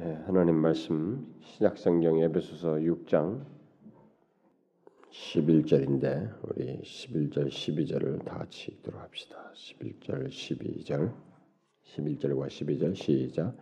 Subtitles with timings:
[0.00, 3.44] 예, 하나님 말씀 신약성경 에베소서 6장
[5.10, 9.52] 11절인데 우리 11절 12절을 다 같이 읽도록 합시다.
[9.54, 11.12] 11절 12절
[11.84, 13.54] 11절과 12절 시작.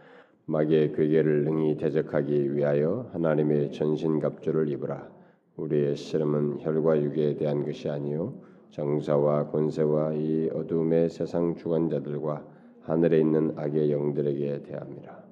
[0.46, 5.10] 마귀의 괴계를 능히 대적하기 위하여 하나님의 전신갑주를 입으라.
[5.56, 8.40] 우리의 씨름은 혈과 육에 대한 것이 아니요
[8.70, 12.46] 정사와 권세와 이 어둠의 세상 주관자들과
[12.82, 15.29] 하늘에 있는 악의 영들에게 대함이라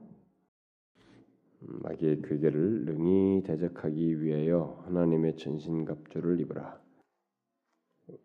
[1.61, 6.81] 마귀의 괴계를 능히 대적하기 위하여 하나님의 전신갑주를 입으라.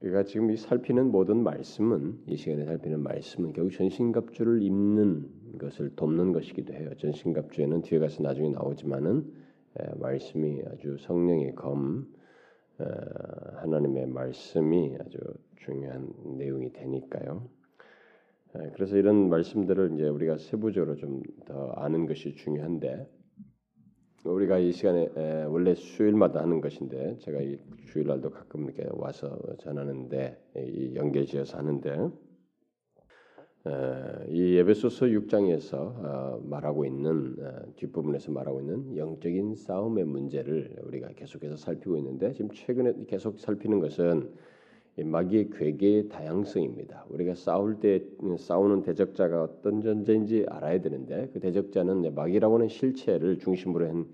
[0.01, 6.31] 우리가 지금 이 살피는 모든 말씀은 이 시간에 살피는 말씀은 결국 전신갑주를 입는 것을 돕는
[6.31, 6.91] 것이기도 해요.
[6.97, 9.33] 전신갑주에는 뒤에 가서 나중에 나오지만은
[9.99, 12.07] 말씀이 아주 성령의 검
[12.77, 15.17] 하나님의 말씀이 아주
[15.57, 17.49] 중요한 내용이 되니까요.
[18.75, 23.09] 그래서 이런 말씀들을 이제 우리가 세부적으로 좀 더 아는 것이 중요한데
[24.23, 30.37] 우리가 이 시간에 에, 원래 수요일마다 하는 것인데 제가 이 주일날도 가끔 이렇게 와서 전하는데
[30.57, 32.09] 이 연계지어서 하는데
[33.65, 33.71] 에,
[34.29, 41.57] 이 에베소서 6장에서 어, 말하고 있는 어, 뒷부분에서 말하고 있는 영적인 싸움의 문제를 우리가 계속해서
[41.57, 44.31] 살피고 있는데 지금 최근에 계속 살피는 것은
[44.97, 47.05] 마귀의 궤계의 다양성입니다.
[47.09, 48.03] 우리가 싸울 때
[48.37, 54.07] 싸우는 대적자가 어떤 존재인지 알아야 되는데 그 대적자는 마귀라고 하는 실체를 중심으로 한그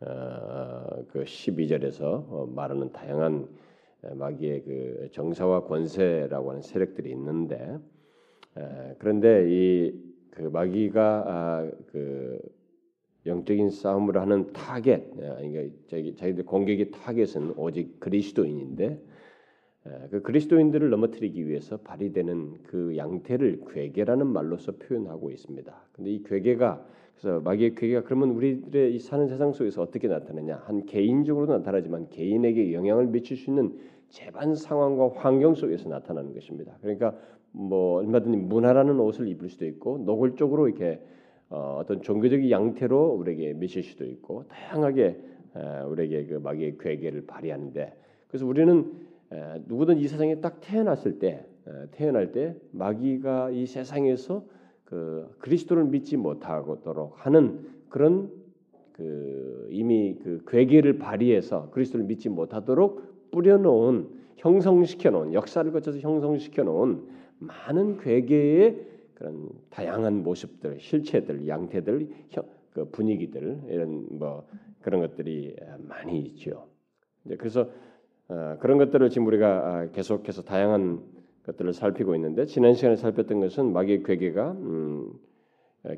[0.00, 3.48] 어, 12절에서 어, 말하는 다양한
[4.14, 7.78] 마귀의 그 정사와 권세라고 하는 세력들이 있는데
[8.98, 12.38] 그런데 이 그 마귀가 아, 그
[13.26, 18.98] 영적인 싸움을 하는 타겟, 그러니까 자기들 공격의 타겟은 오직 그리스도인인데
[20.10, 25.72] 그 그리스도인들을 넘어뜨리기 위해서 발휘되는 그 양태를 괴계라는 말로서 표현하고 있습니다.
[25.92, 26.84] 근데 이 괴계가
[27.16, 30.62] 그래서 마귀의 괴계가 그러면 우리들의 이 사는 세상 속에서 어떻게 나타나냐?
[30.64, 36.76] 한 개인적으로 나타나지만 개인에게 영향을 미칠 수 있는 재반 상황과 환경 속에서 나타나는 것입니다.
[36.80, 37.14] 그러니까
[37.52, 41.00] 뭐 얼마든지 문화라는 옷을 입을 수도 있고 노골적으로 이렇게
[41.50, 45.18] 어, 떤 종교적인 양태로 우리에게 미칠 수도 있고 다양하게
[45.88, 47.92] 우리에게 그 마귀의 괴계를 발휘하는데
[48.28, 49.09] 그래서 우리는
[49.66, 51.46] 누구든 이 세상에 딱 태어났을 때
[51.92, 54.44] 태어날 때 마귀가 이 세상에서
[54.84, 58.32] 그 그리스도를 믿지 못하도록 하는 그런
[58.92, 67.06] 그 이미 그 괴계를 발휘해서 그리스도를 믿지 못하도록 뿌려놓은 형성시켜 놓은 역사를 거쳐서 형성시켜 놓은
[67.38, 72.08] 많은 괴계의 그런 다양한 모습들, 실체들, 양태들,
[72.72, 74.46] 그 분위기들 이런 뭐
[74.80, 76.66] 그런 것들이 많이 있죠.
[77.38, 77.89] 그래서 어,
[78.60, 81.00] 그런 것들을 지금 우리가 아, 계속해서 다양한
[81.46, 85.12] 것들을 살피고 있는데 지난 시간에 살폈던 것은 마귀의 괴계가 음,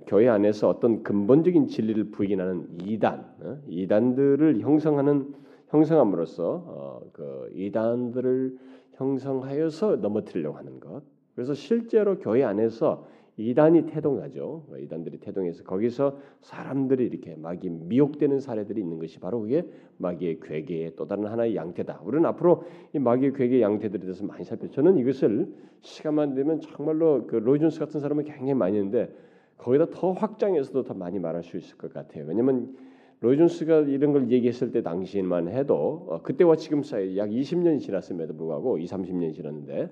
[0.06, 3.58] 교회 안에서 어떤 근본적인 진리를 부인하는 이단, 어?
[3.68, 5.34] 이단들을 형성하는
[5.68, 8.56] 형성함으로써 어, 그 이단들을
[8.92, 11.02] 형성하여서 넘어뜨리려고 하는 것.
[11.34, 13.06] 그래서 실제로 교회 안에서
[13.36, 14.66] 이단이 태동하죠.
[14.78, 19.66] 이단들이 태동해서 거기서 사람들이 이렇게 마귀 미혹되는 사례들이 있는 것이 바로 그게
[19.98, 22.02] 마귀의 괴계의 또 다른 하나의 양태다.
[22.04, 24.68] 우리는 앞으로 이 마귀의 괴계 양태들에 대해서 많이 살펴.
[24.68, 25.48] 저는 이것을
[25.80, 29.10] 시간만 되면 정말로 그 로이존스 같은 사람은 굉장히 많이 있는데
[29.56, 32.26] 거기다 더 확장해서도 더 많이 말할 수 있을 것 같아요.
[32.26, 32.76] 왜냐하면
[33.20, 38.78] 로이존스가 이런 걸 얘기했을 때 당시만 해도 어, 그때와 지금 사이 약 20년이 지났음에도 불구하고
[38.78, 39.88] 2, 30년이 지났는데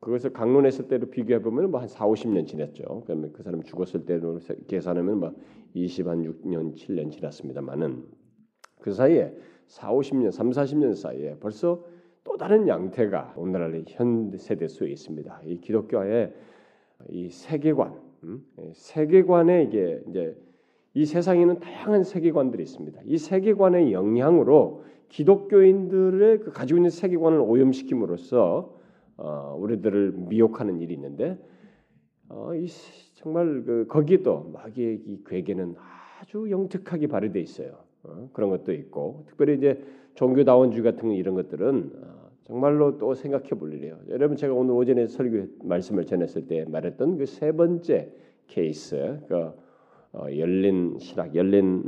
[0.00, 3.02] 그것을 강론했을 때로 비교해 보면 뭐한 4, 50년 지났죠.
[3.06, 5.34] 그러면 그 사람 죽었을 때로 계산하면 뭐
[5.74, 8.04] 20, 한 6년, 7년 지났습니다만은
[8.80, 9.34] 그 사이에
[9.66, 11.84] 4, 50년, 3, 40년 사이에 벌써
[12.24, 15.40] 또 다른 양태가 오늘날 현 세대 속에 있습니다.
[15.44, 16.32] 이 기독교의
[17.10, 18.44] 이 세계관, 음?
[18.74, 20.36] 세계관에 이게 이제
[20.94, 23.00] 이 세상에는 다양한 세계관들이 있습니다.
[23.04, 28.75] 이 세계관의 영향으로 기독교인들의 그 가지고 있는 세계관을 오염시킴으로써
[29.16, 31.38] 어, 우리들을 미혹하는 일이 있는데
[32.28, 32.66] 어, 이,
[33.14, 35.74] 정말 그 거기도 마귀의 이 괴계는
[36.20, 37.78] 아주 영특하게 발휘돼 있어요.
[38.02, 39.82] 어, 그런 것도 있고 특별히 이제
[40.14, 43.98] 종교다원주의 같은 이런 것들은 어, 정말로 또 생각해 볼 일이에요.
[44.08, 48.12] 여러분 제가 오늘 오전에 설교 말씀을 전했을 때 말했던 그 세 번째
[48.46, 49.50] 케이스, 그
[50.12, 51.84] 어, 열린 신학, 열린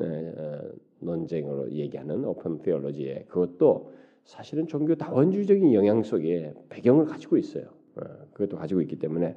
[1.00, 3.92] 논쟁으로 얘기하는 오픈 테올로지에 그것도
[4.28, 7.64] 사실은 종교 다원주의적인 영향 속에 배경을 가지고 있어요.
[7.96, 8.02] 어,
[8.34, 9.34] 그것도 가지고 있기 때문에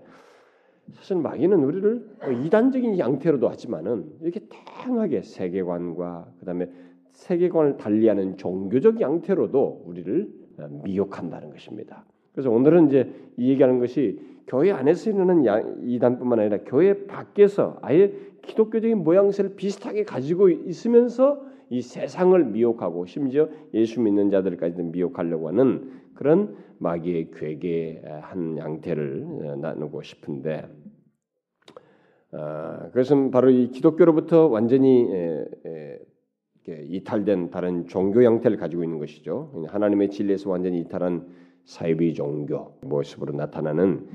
[0.91, 6.69] 사실 마귀는 우리를 뭐 이단적인 양태로도 하지만은 이렇게 다양하게 세계관과 그다음에
[7.13, 12.03] 세계관을 달리하는 종교적 양태로도 우리를 어, 미혹한다는 것입니다.
[12.33, 19.05] 그래서 오늘은 이제 이 얘기하는 것이 교회 안에서 일어나는 이단뿐만 아니라 교회 밖에서 아예 기독교적인
[19.05, 27.31] 모양새를 비슷하게 가지고 있으면서 이 세상을 미혹하고 심지어 예수 믿는 자들까지도 미혹하려고 하는 그런 마귀의
[27.31, 30.67] 괴계 한 양태를 어, 나누고 싶은데
[32.33, 35.07] 아, 그것은 바로 이 기독교로부터 완전히
[36.67, 39.65] 이탈된 다른 종교 형태를 가지고 있는 것이죠.
[39.69, 41.25] 하나님의 진리에서 완전히 이탈한
[41.63, 44.07] 사이비 종교 모습으로 나타나는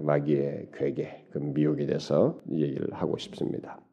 [0.00, 3.83] 마귀의 괴계, 그 미혹에 대해서 얘기를 하고 싶습니다.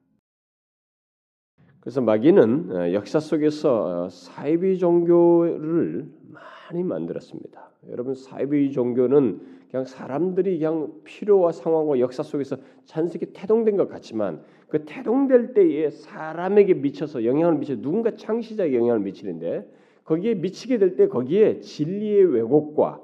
[1.82, 7.72] 그래서 마귀는 어, 역사 속에서 어, 사이비 종교를 많이 만들었습니다.
[7.90, 14.86] 여러분 사이비 종교는 그냥 사람들이 그냥 필요와 상황과 역사 속에서 자연스럽게 태동된 것 같지만 그
[14.86, 19.68] 태동될 때에 사람에게 미쳐서 영향을 미쳐 누군가 창시자에 영향을 미치는데
[20.04, 23.02] 거기에 미치게 될 때 거기에 진리의 왜곡과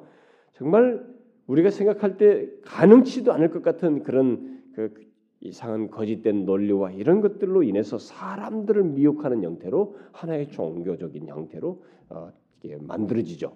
[0.54, 1.04] 정말
[1.48, 4.94] 우리가 생각할 때 가능치도 않을 것 같은 그런 그
[5.42, 12.32] 이상한 거짓된 논리와 이런 것들로 인해서 사람들을 미혹하는 형태로 하나의 종교적인 형태로 어,
[12.80, 13.54] 만들어지죠.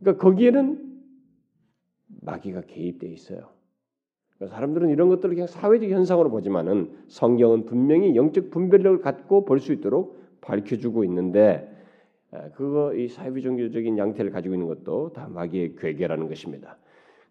[0.00, 1.02] 그러니까 거기에는
[2.22, 3.48] 마귀가 개입돼 있어요.
[4.36, 9.72] 그러니까 사람들은 이런 것들을 그냥 사회적 현상으로 보지만은 성경은 분명히 영적 분별력을 갖고 볼 수
[9.72, 11.74] 있도록 밝혀주고 있는데
[12.54, 16.78] 그거 이 사회비 종교적인 양태를 가지고 있는 것도 다 마귀의 괴계라는 것입니다.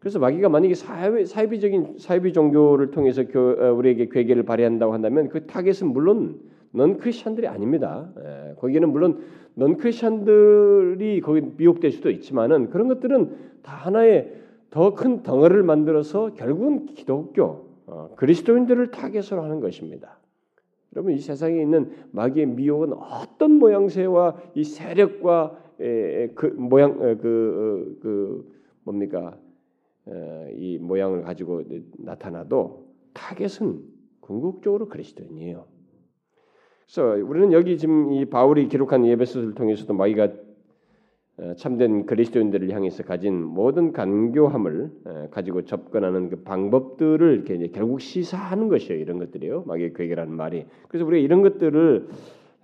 [0.07, 5.45] 그래서 마귀가 만약에 사회, 사이비적인 사이비 종교를 통해서 교, 어, 우리에게 궤계를 발휘한다고 한다면 그
[5.47, 6.39] 타겟은 물론
[6.71, 8.09] non 크리스천들이 아닙니다.
[8.17, 9.19] 에, 거기에는 물론
[9.53, 14.31] non 크리스천들이 거기 미혹될 수도 있지만은 그런 것들은 다 하나의
[14.69, 20.19] 더 큰 덩어리를 만들어서 결국은 기독교 어, 그리스도인들을 타겟으로 하는 것입니다.
[20.95, 28.01] 여러분 이 세상에 있는 마귀의 미혹은 어떤 모양새와 이 세력과 에, 그 모양 그, 어,
[28.01, 28.53] 그
[28.85, 29.37] 뭡니까
[30.55, 31.63] 이 모양을 가지고
[31.97, 33.81] 나타나도 타겟은
[34.21, 35.65] 궁극적으로 그리스도인이에요.
[36.85, 40.29] 그래서 우리는 여기 지금 이 바울이 기록한 에베소서를 통해서도 마귀가
[41.57, 48.99] 참된 그리스도인들을 향해서 가진 모든 간교함을 가지고 접근하는 그 방법들을 이렇게 결국 시사하는 것이에요.
[48.99, 49.63] 이런 것들이요.
[49.67, 50.65] 마귀의 궤계라는 말이.
[50.87, 52.07] 그래서 우리가 이런 것들을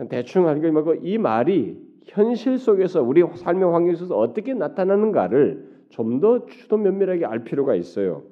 [0.10, 6.46] 대충 게 말고 이 말이 현실 속에서 우리 삶의 환경 속에서 어떻게 나타나는가를 좀 더
[6.48, 8.24] 추도 면밀하게 알 필요가 있어요.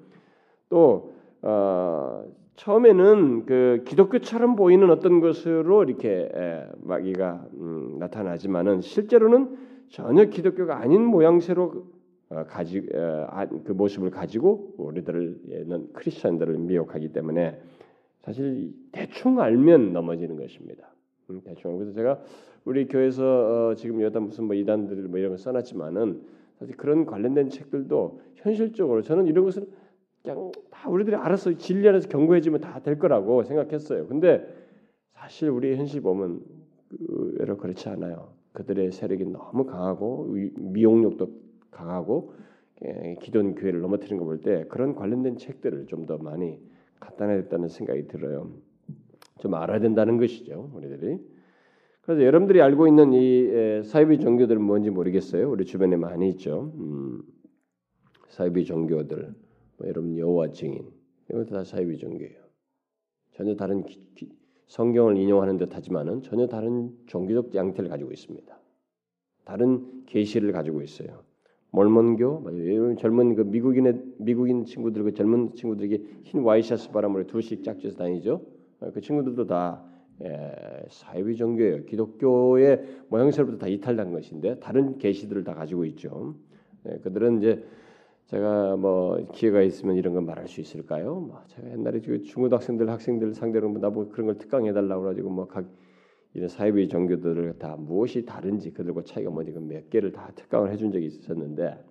[0.70, 1.14] 또
[1.44, 2.24] 어,
[2.56, 9.58] 처음에는 그 기독교처럼 보이는 어떤 것으로 이렇게 에, 마귀가 음, 나타나지만은 실제로는
[9.90, 11.86] 전혀 기독교가 아닌 모양새로
[12.30, 17.60] 어, 가지 어, 아, 그 모습을 가지고 우리들은 크리스천들을 미혹하기 때문에
[18.22, 20.92] 사실 대충 알면 넘어지는 것입니다.
[21.30, 22.20] 음, 대충 그래서 제가
[22.66, 27.50] 우리 교회에서 어, 지금 여다 무슨 뭐 이단들 뭐 이런 거 써놨지만은 사실 그런 관련된
[27.50, 29.66] 책들도 현실적으로 저는 이런 것은
[30.22, 34.06] 그냥 다 우리들이 알아서 진리 안에서 경고해주면 다 될 거라고 생각했어요.
[34.08, 34.46] 근데
[35.16, 36.40] 사실 우리 현실 보면
[37.00, 38.34] 의외로 그렇지 않아요.
[38.54, 40.26] 그들의 세력이 너무 강하고
[40.58, 41.30] 미용력도
[41.72, 42.34] 강하고
[42.86, 46.60] 예, 기존 교회를 넘어뜨리는 거볼 때 그런 관련된 책들을 좀 더 많이
[47.00, 48.52] 갖다 놔야 겠다는 생각이 들어요.
[49.40, 51.18] 좀 알아야 된다는 것이죠, 우리들이.
[52.02, 55.50] 그래서 여러분들이 알고 있는 이 사이비 종교들은 뭔지 모르겠어요.
[55.50, 56.74] 우리 주변에 많이 있죠.
[56.76, 57.22] 음,
[58.30, 59.34] 사이비 종교들,
[59.78, 60.90] 뭐 여러분 여호와 증인
[61.30, 62.42] 이것도 다 사이비 종교예요.
[63.34, 64.30] 전혀 다른 기, 기,
[64.68, 68.60] 성경을 인용하는 듯하지만은 전혀 다른 종교적 양태를 가지고 있습니다.
[69.46, 71.24] 다른 계시를 가지고 있어요.
[71.72, 78.46] 몰몬교, 젊은 그 미국인의 미국인 친구들 그 젊은 친구들에게 흰 와이셔츠 바람으로 둘씩 짝지어서 다니죠.
[78.94, 79.86] 그 친구들도 다
[80.24, 81.86] 예, 사회비 종교예요.
[81.86, 86.36] 기독교의 모양새로부터 다 이탈된 것인데 다른 계시들을 다 가지고 있죠.
[86.88, 87.64] 예, 그들은 이제
[88.28, 91.16] 제가 뭐 기회가 있으면 이런 걸 말할 수 있을까요?
[91.16, 95.66] 뭐 제가 옛날에 중고등학생들 학생들 상대로 뭐 나보고 그런 걸 특강해 달라고 그래가지고 뭐각
[96.34, 101.08] 이런 사회비 종교들을 다 무엇이 다른지 그들과 차이가 뭔지 몇 개를 다 특강을 해준 적이
[101.08, 101.91] 있었는데 어,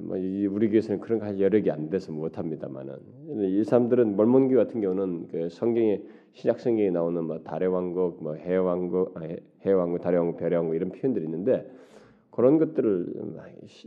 [0.00, 2.96] 뭐 우리 교회에서는 그런 거 여러 개안 돼서 못합니다만은
[3.40, 8.58] 이 사람들은 mormon교 같은 경우는 그 성경에 신약 성경에 나오는 뭐 달의 왕국, 뭐 해의
[8.58, 11.70] 왕국, 아, 해의 왕국, 달의 왕국, 별의 왕국 이런 표현들이 있는데
[12.30, 13.14] 그런 것들을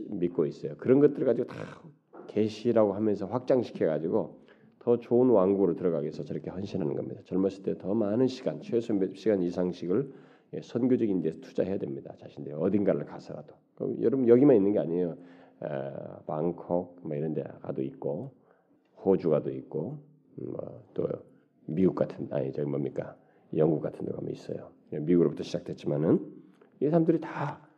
[0.08, 0.74] 믿고 있어요.
[0.78, 1.82] 그런 것들을 가지고 다
[2.28, 4.38] 계시라고 하면서 확장시켜 가지고
[4.78, 7.20] 더 좋은 왕국으로 들어가기 위해서 저렇게 헌신하는 겁니다.
[7.24, 10.10] 젊었을 때 더 많은 시간, 최소 몇 시간 이상씩을
[10.54, 12.14] 예, 선교적인 데 투자해야 됩니다.
[12.18, 13.54] 자신들 어딘가를 가서라도.
[14.00, 15.16] 여러분 여기만 있는 게 아니에요.
[15.62, 15.68] 에,
[16.26, 18.32] 방콕 뭐 이런 데 가도 있고
[19.04, 19.98] 호주 가도 있고
[20.36, 21.08] 뭐 또
[21.66, 23.16] 미국 같은 아니 저기 뭡니까
[23.56, 24.70] 영국 같은 데 가면 있어요.
[24.90, 26.32] 미국으로부터 시작됐지만은
[26.80, 27.68] 이 사람들이 다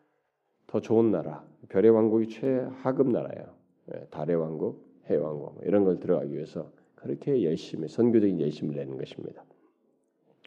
[0.71, 3.55] 더 좋은 나라, 별의 왕국이 최하급 나라예요.
[3.93, 9.43] 예, 달의 왕국, 해왕고 뭐 이런 걸 들어가기 위해서 그렇게 열심히 선교적인 열심을 내는 것입니다.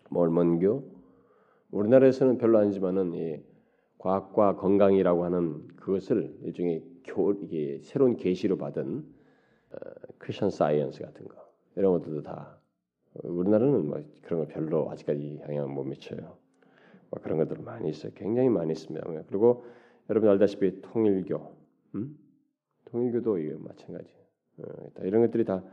[0.09, 0.81] 몰몬교
[1.71, 3.43] 우리나라에서는 별로 아니지만은 이
[3.97, 9.05] 과학과 건강이라고 하는 그것을 일종의 교 이게 새로운 계시로 받은
[9.71, 9.77] 어,
[10.17, 11.35] 크리스천 사이언스 같은 거
[11.75, 12.59] 이런 것들도 다
[13.23, 16.37] 우리나라는 뭐 그런 거 별로 아직까지 영향을 못 미쳐요.
[17.09, 18.11] 뭐 그런 것들 많이 있어요.
[18.15, 19.23] 굉장히 많이 있습니다.
[19.27, 19.65] 그리고
[20.09, 21.55] 여러분 알다시피 통일교,
[21.95, 22.17] 음?
[22.85, 24.11] 통일교도 이게 마찬가지.
[24.57, 24.63] 어,
[25.03, 25.63] 이런 것들이 다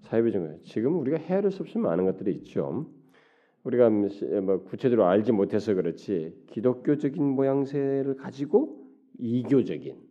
[0.00, 0.62] 사이비적인 거예요.
[0.62, 2.86] 지금 우리가 헤아릴 수 없이 많은 것들이 있죠.
[3.64, 8.86] 우리가 뭐 구체적으로 알지 못해서 그렇지 기독교적인 모양새를 가지고
[9.18, 10.07] 이교적인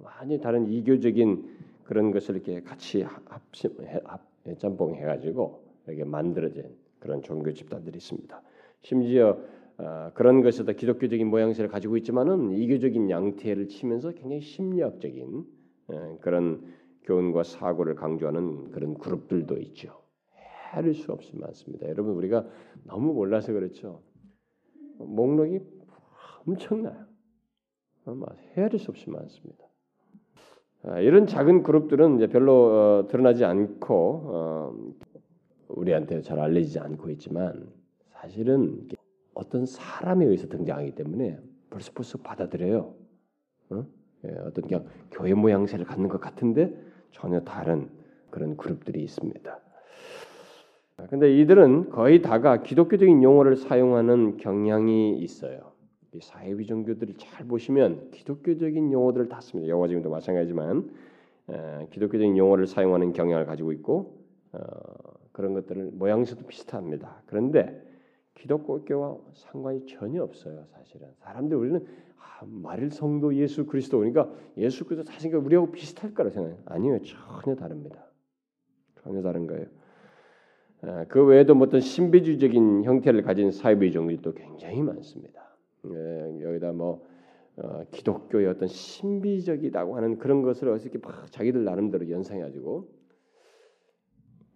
[0.00, 0.04] 음?
[0.04, 4.28] 완전히 다른 이교적인 그런 것을 이렇게 같이 합심 합
[4.58, 8.42] 짬뽕 해 가지고 이렇게 만들어진 그런 종교 집단들이 있습니다.
[8.82, 9.38] 심지어
[9.78, 15.44] 어, 그런 것에다 기독교적인 모양새를 가지고 있지만은 이교적인 양태를 치면서 굉장히 심리학적인
[15.88, 16.74] 어, 그런
[17.04, 20.02] 교훈과 사고를 강조하는 그런 그룹들도 있죠.
[20.72, 21.88] 헤아릴 수 없이 많습니다.
[21.88, 22.46] 여러분 우리가
[22.84, 24.02] 너무 몰라서 그렇죠.
[24.98, 25.60] 목록이
[26.46, 27.06] 엄청나요.
[28.56, 29.67] 헤아릴 수 없이 많습니다.
[30.84, 32.52] 아, 이런 작은 그룹들은 이제 별로
[33.02, 34.76] 어, 드러나지 않고 어,
[35.68, 37.68] 우리한테 잘 알려지지 않고 있지만
[38.10, 38.88] 사실은
[39.34, 41.38] 어떤 사람에 의해서 등장하기 때문에
[41.70, 42.94] 벌써 벌써 받아들여요.
[43.70, 43.86] 어?
[44.24, 46.76] 예, 어떤 그냥 교회 모양새를 갖는 것 같은데
[47.12, 47.88] 전혀 다른
[48.30, 49.60] 그런 그룹들이 있습니다.
[51.10, 55.72] 근데 이들은 거의 다가 기독교적인 용어를 사용하는 경향이 있어요.
[56.14, 59.68] 이 사회비 종교들을 잘 보시면 기독교적인 용어들을 다 씁니다.
[59.68, 60.90] 여호와 지금도 마찬가지지만
[61.50, 64.18] 에, 기독교적인 용어를 사용하는 경향을 가지고 있고
[64.52, 64.58] 어,
[65.32, 67.22] 그런 것들을 모양새도 비슷합니다.
[67.26, 67.82] 그런데
[68.34, 70.64] 기독교와 상관이 전혀 없어요.
[70.72, 71.86] 사실은 사람들 우리는
[72.16, 76.58] 아, 말일 성도 예수 그리스도 그러니까 예수 그리스도 사실 우리하고 비슷할 거라 생각해요.
[76.66, 78.06] 아니요, 전혀 다릅니다.
[79.02, 79.66] 전혀 다른 거예요.
[80.82, 85.47] 아, 그 외에도 뭐 어떤 신비주의적인 형태를 가진 사회주의 종들도 굉장히 많습니다.
[85.86, 87.06] 예, 여기다 뭐
[87.56, 92.88] 어, 기독교의 어떤 신비적이라고 하는 그런 것을 어떻게 막 자기들 나름대로 연상해가지고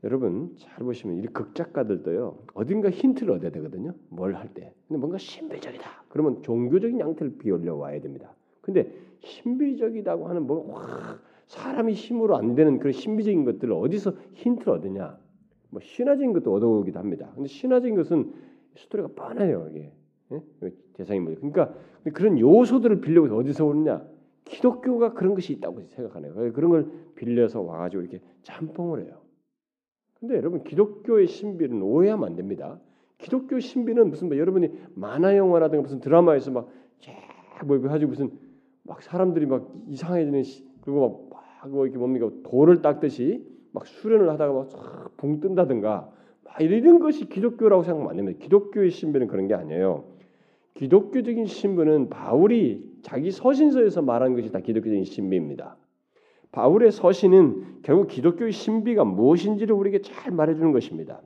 [0.05, 3.95] 여러분 잘 보시면 이 극작가들도요 어딘가 힌트를 얻어야 되거든요.
[4.09, 4.73] 뭘 할 때.
[4.89, 6.05] 근데 뭔가 신비적이다.
[6.09, 8.35] 그러면 종교적인 양태를 비올려 와야 됩니다.
[8.61, 15.19] 근데 신비적이다고 하는 뭐 와, 사람이 힘으로 안 되는 그런 신비적인 것들을 어디서 힌트를 얻느냐?
[15.71, 17.31] 뭐 신화적인 것도 얻어오기도 합니다.
[17.35, 18.33] 근데 신화적인 것은
[18.77, 19.93] 스토리가 뻔해요 이게 예?
[20.95, 21.75] 대상이 뭐 그러니까
[22.15, 24.05] 그런 요소들을 빌려서 어디서 오느냐?
[24.45, 26.53] 기독교가 그런 것이 있다고 생각하네요.
[26.53, 29.21] 그런 걸 빌려서 와가지고 이렇게 짬뽕을 해요.
[30.19, 32.81] 근데 여러분 기독교의 신비는 오해하면 안 됩니다.
[33.19, 38.31] 기독교 신비는 무슨 뭐 여러분이 만화 영화라든가 무슨 드라마에서 막쫙뭐 가지고 무슨
[38.83, 40.43] 막 사람들이 막 이상해지는
[40.83, 41.31] 그리고
[41.63, 46.11] 막뭐 이렇게 뭡니까 돌을 닦듯이 막 수련을 하다가 막붕 뜬다든가
[46.45, 48.39] 막 이런 것이 기독교라고 생각하면 안 됩니다.
[48.43, 50.05] 기독교의 신비는 그런 게 아니에요.
[50.75, 55.77] 기독교적인 신비는 바울이 자기 서신서에서 말한 것이 다 기독교적인 신비입니다.
[56.53, 61.23] 바울의 서신은 결국 기독교의 신비가 무엇인지를 우리에게 잘 말해주는 것입니다.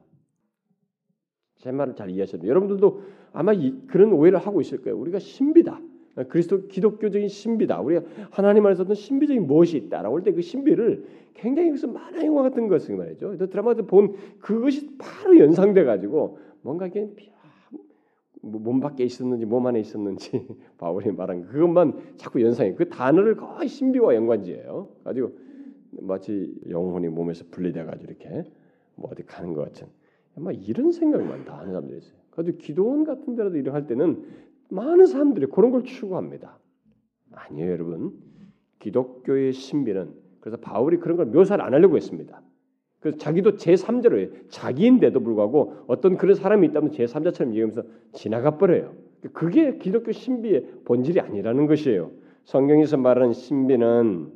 [1.59, 4.99] 제 말을 잘 이해하셔도 여러분들도 아마 이, 그런 오해를 하고 있을 거예요.
[4.99, 5.81] 우리가 신비다.
[6.29, 7.81] 그리스도 기독교적인 신비다.
[7.81, 12.43] 우리가 하나님 안에서 어떤 신비적인 무엇이 있다라고 할 때 그 신비를 굉장히 무슨 만화 영화
[12.43, 13.37] 같은 것을 말이죠.
[13.37, 17.15] 드라마에서 본 그것이 바로 연상돼 가지고 뭔가 이게 뭐
[18.47, 20.47] 몸 밖에 있었는지 몸 안에 있었는지
[20.79, 22.75] 바울이 말한 그것만 자꾸 연상해.
[22.75, 24.89] 그 단어를 거의 신비와 연관지어요.
[25.05, 25.33] 가지고
[26.01, 28.45] 마치 영혼이 몸에서 분리돼 가지고 이렇게
[28.95, 29.89] 뭐 어디 가는 것 같은.
[30.37, 32.17] 아마 이런 생각만 다 하는 사람들이 있어요.
[32.31, 34.25] 가지고 기도원 같은 데라도 일을 할 때는
[34.69, 36.59] 많은 사람들이 그런 걸 추구합니다.
[37.33, 38.13] 아니에요, 여러분.
[38.79, 42.43] 기독교의 신비는 그래서 바울이 그런 걸 묘사를 안 하려고 했습니다.
[43.07, 44.29] 그래서 자기도 제3자로 해요.
[44.49, 48.97] 자기인데도 불구하고 어떤 그런 사람이 있다면 제3자처럼 얘기하면서 지나가 버려요.
[49.33, 52.11] 그게 기독교 신비의 본질이 아니라는 것이에요.
[52.47, 54.33] 성경에서 말하는 신비는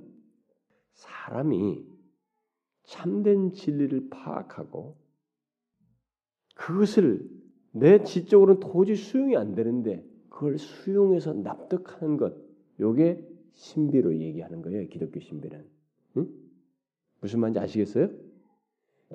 [0.92, 1.84] 사람이
[2.84, 4.96] 참된 진리를 파악하고
[6.54, 7.28] 그것을
[7.72, 12.36] 내 지적으로는 도저히 수용이 안 되는데 그걸 수용해서 납득하는 것,
[12.78, 14.86] 요게 신비로 얘기하는 거예요.
[14.86, 15.64] 기독교 신비는.
[16.18, 16.28] 응?
[17.20, 18.29] 무슨 말인지 아시겠어요?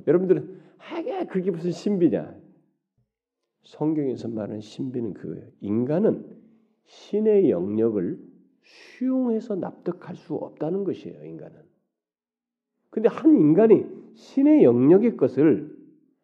[0.07, 2.35] 여러분들은 하게 그게 무슨 신비냐?
[3.63, 5.47] 성경에서 말하는 신비는 그거예요.
[5.61, 6.37] 인간은
[6.85, 8.19] 신의 영역을
[8.61, 11.23] 수용해서 납득할 수 없다는 것이에요.
[11.23, 11.55] 인간은.
[12.89, 15.75] 근데 한 인간이 신의 영역의 것을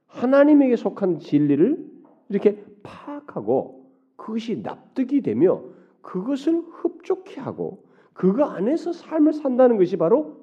[0.08, 1.92] 하나님에게 속한 진리를
[2.30, 5.64] 이렇게 파악하고 그것이 납득이 되며
[6.02, 10.38] 그것을 흡족해 하고 그거 안에서 삶을 산다는 것이 바로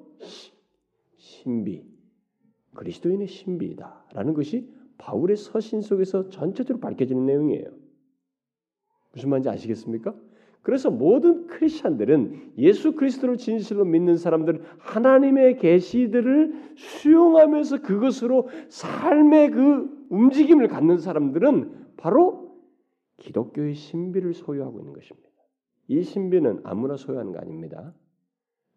[1.17, 1.83] 신비,
[2.79, 4.65] 그리스도인의 신비이다라는 것이
[4.97, 7.65] 바울의 서신 속에서 전체적으로 밝혀지는 내용이에요.
[9.11, 10.15] 무슨 말인지 아시겠습니까?
[10.61, 20.69] 그래서 모든 크리스천들은 예수 그리스도를 진실로 믿는 사람들은 하나님의 계시들을 수용하면서 그것으로 삶의 그 움직임을
[20.69, 22.57] 갖는 사람들은 바로
[23.17, 25.29] 기독교의 신비를 소유하고 있는 것입니다.
[25.87, 27.93] 이 신비는 아무나 소유하는 거 아닙니다.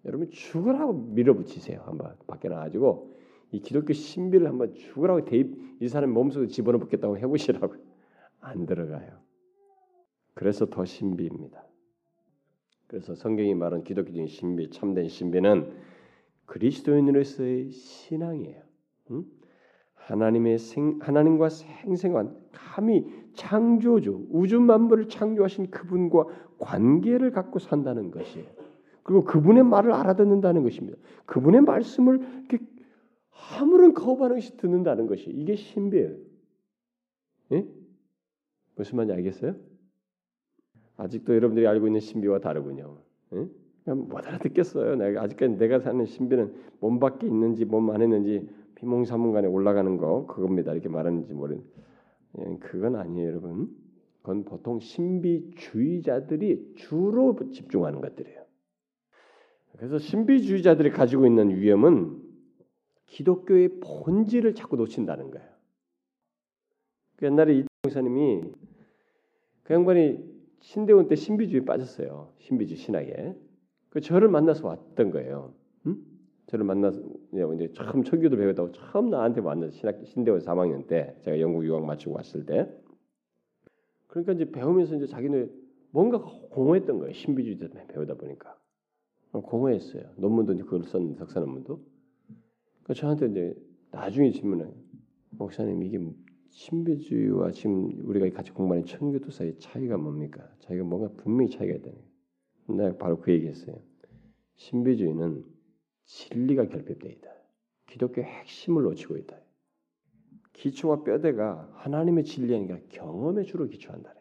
[0.04, 1.82] 여러분 죽으라고 밀어붙이세요.
[1.84, 3.11] 한번 밖에 나가지고
[3.52, 7.74] 이 기독교 신비를 한번 죽으라고 대입 이 사람 몸속에 집어넣겠다고 해보시라고
[8.40, 9.20] 안 들어가요.
[10.34, 11.64] 그래서 더 신비입니다.
[12.86, 15.72] 그래서 성경이 말한 기독교적인 신비, 참된 신비는
[16.46, 18.62] 그리스도인으로서의 신앙이에요.
[19.10, 19.24] 응?
[19.94, 26.26] 하나님의 생, 하나님과 생생한 감히 창조주 우주 만물을 창조하신 그분과
[26.58, 28.46] 관계를 갖고 산다는 것이에요.
[29.02, 30.98] 그리고 그분의 말을 알아듣는다는 것입니다.
[31.26, 32.64] 그분의 말씀을 이렇게
[33.32, 36.16] 아무런 거부하는 것이 듣는다는 것이 이게 신비예요.
[37.52, 37.66] 예?
[38.76, 39.54] 무슨 말인지 알겠어요?
[40.96, 42.98] 아직도 여러분들이 알고 있는 신비와 다르군요.
[43.34, 43.48] 예?
[43.92, 44.96] 못 알아듣겠어요.
[44.96, 50.72] 내가 아직까지 내가 사는 신비는 몸 밖에 있는지 몸 안에 있는지 비몽사몽간에 올라가는 거 그겁니다.
[50.72, 51.64] 이렇게 말하는지 모르는
[52.38, 53.68] 예, 그건 아니에요, 여러분.
[54.22, 58.40] 그건 보통 신비주의자들이 주로 집중하는 것들이에요.
[59.76, 62.21] 그래서 신비주의자들이 가지고 있는 위험은
[63.12, 65.46] 기독교의 본질을 자꾸 놓친다는 거예요.
[67.16, 68.42] 그 옛날에 이 목사님이
[69.64, 70.18] 그 양반이
[70.60, 72.32] 신대원 때 신비주의 빠졌어요.
[72.38, 73.36] 신비주의 신학에.
[73.90, 75.52] 그 저를 만나서 왔던 거예요.
[75.86, 75.98] 응?
[76.46, 77.02] 저를 만나서
[77.54, 82.14] 이제 처음 청교도 배웠다고 처음 나한테 만나서 신학 신대원 3학년 때 제가 영국 유학 마치고
[82.14, 82.74] 왔을 때
[84.06, 85.52] 그러니까 이제 배우면서 이제 자기는
[85.90, 87.12] 뭔가 공허했던 거예요.
[87.12, 88.56] 신비주의 배우다 보니까
[89.32, 90.02] 공허했어요.
[90.16, 91.91] 논문도 그걸 썼는 석사 논문도.
[92.84, 93.54] 그 저한테 이제
[93.90, 94.66] 나중에 질문해
[95.30, 95.98] 목사님 이게
[96.50, 100.46] 신비주의와 지금 우리가 같이 공부하는 청교도 사이 차이가 뭡니까?
[100.60, 102.78] 자기가 뭔가 분명히 차이가 있다는 거예요.
[102.78, 103.76] 내가 바로 그 얘기했어요.
[104.56, 105.44] 신비주의는
[106.04, 107.30] 진리가 결핍되어 있다.
[107.86, 109.38] 기독교의 핵심을 놓치고 있다.
[110.52, 114.14] 기초와 뼈대가 하나님의 진리 아니라 경험에 주로 기초한다.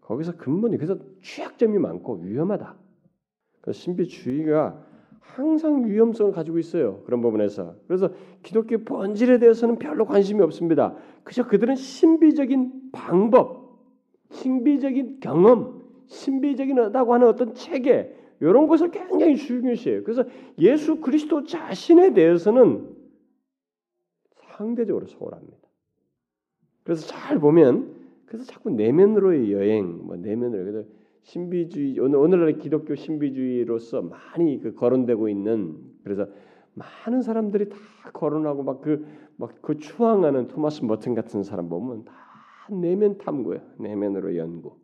[0.00, 2.78] 거기서 근본이 그래서 취약점이 많고 위험하다.
[3.62, 4.91] 그 신비주의가
[5.22, 7.00] 항상 위험성을 가지고 있어요.
[7.04, 7.76] 그런 부분에서.
[7.86, 8.10] 그래서
[8.42, 10.94] 기독교 본질에 대해서는 별로 관심이 없습니다.
[11.24, 13.78] 그저 그들은 신비적인 방법,
[14.30, 20.02] 신비적인 경험, 신비적이다고 하는 어떤 체계 이런 것을 굉장히 중요시해요.
[20.02, 20.24] 그래서
[20.58, 22.88] 예수 그리스도 자신에 대해서는
[24.50, 25.56] 상대적으로 소홀합니다.
[26.82, 27.94] 그래서 잘 보면
[28.26, 30.84] 그래서 자꾸 내면으로의 여행, 뭐 내면으로
[31.22, 36.26] 신비주의 오늘 오늘날 기독교 신비주의로서 많이 그 거론되고 있는 그래서
[36.74, 37.76] 많은 사람들이 다
[38.12, 39.04] 거론하고 막 그
[39.38, 42.14] 막 그 추앙하는 토마스 머튼 같은 사람 보면 다
[42.70, 44.76] 내면 탐구야 내면으로 연구.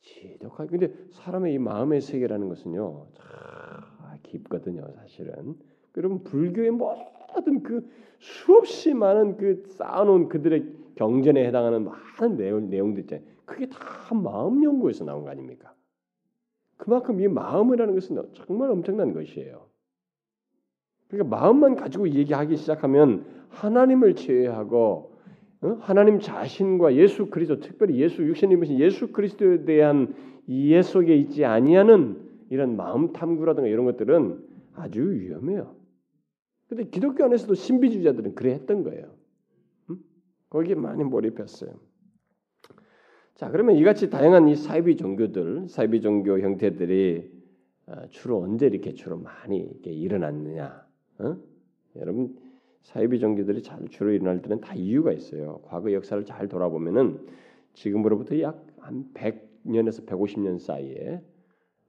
[0.00, 5.56] 지독하게 근데 사람의 이 마음의 세계라는 것은요 참 깊거든요 사실은.
[5.92, 7.88] 그러면 불교의 모든 그
[8.20, 13.26] 수없이 많은 그 쌓아놓은 그들의 경전에 해당하는 많은 내용 내용들 있잖아요.
[13.48, 13.78] 그게 다
[14.14, 15.74] 마음 연구에서 나온 거 아닙니까?
[16.76, 19.66] 그만큼 이 마음이라는 것은 정말 엄청난 것이에요.
[21.08, 25.16] 그러니까 마음만 가지고 얘기하기 시작하면 하나님을 제외하고
[25.62, 25.68] 어?
[25.80, 30.14] 하나님 자신과 예수 그리스도 특별히 예수 육신이신 예수 그리스도에 대한
[30.46, 35.74] 이해 속에 있지 아니하는 이런 마음 탐구라든가 이런 것들은 아주 위험해요.
[36.68, 39.10] 근데 기독교 안에서도 신비주의자들은 그래 했던 거예요.
[39.90, 39.96] 음?
[40.50, 41.72] 거기에 많이 몰입했어요.
[43.38, 47.30] 자, 그러면 이같이 다양한 이 사이비 종교들, 사이비 종교 형태들이
[47.86, 50.86] 어, 주로 언제 이렇게 주로 많이 이렇게 일어났느냐?
[51.20, 51.36] 어?
[51.96, 52.36] 여러분
[52.82, 55.60] 사이비 종교들이 잘 주로 일어날 때는 다 이유가 있어요.
[55.64, 57.26] 과거 역사를 잘 돌아보면은
[57.74, 61.22] 지금으로부터 약 한 100년에서 150년 사이에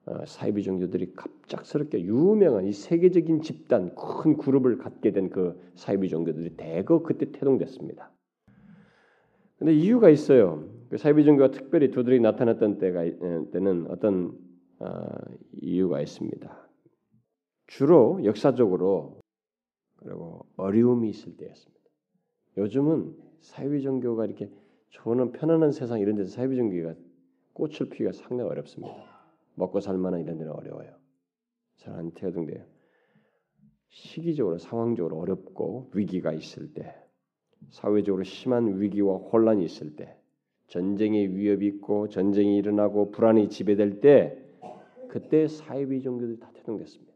[0.06, 6.58] 어, 사이비 종교들이 갑작스럽게 유명한 이 세계적인 집단 큰 그룹을 갖게 된 그 사이비 종교들이
[6.58, 8.12] 대거 그때 태동됐습니다.
[9.58, 10.66] 근데 이유가 있어요.
[10.90, 13.04] 그 사이비 종교가 특별히 두드리 나타났던 때가
[13.52, 14.38] 때는 어떤
[14.80, 15.08] 어,
[15.62, 16.70] 이유가 있습니다.
[17.68, 19.20] 주로 역사적으로
[19.98, 21.84] 그리고 어려움이 있을 때였습니다.
[22.58, 24.52] 요즘은 사이비 종교가 이렇게
[24.90, 26.96] 좋은 편안한 세상 이런 데서 사이비 종교가
[27.54, 28.96] 꽃을 피기가 상당히 어렵습니다.
[29.56, 30.96] 먹고 살만한 이런 데는 어려워요.
[31.78, 32.66] 잘 안 태어등돼요.
[33.90, 36.96] 시기적으로 상황적으로 어렵고 위기가 있을 때
[37.70, 40.19] 사회적으로 심한 위기와 혼란이 있을 때,
[40.70, 44.38] 전쟁의 위협이 있고 전쟁이 일어나고 불안이 지배될 때,
[45.10, 47.10] 그때 사회비 종교들이 다 태동됐습니다.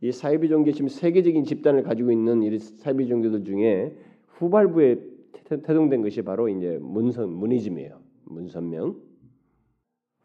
[0.00, 4.96] 이 사이비 종교 지금 세계적인 집단을 가지고 있는 이 사이비 종교들 중에 후발부에
[5.44, 8.00] 태동된 것이 바로 이제 문선 문이즘이에요.
[8.24, 8.96] 문선명.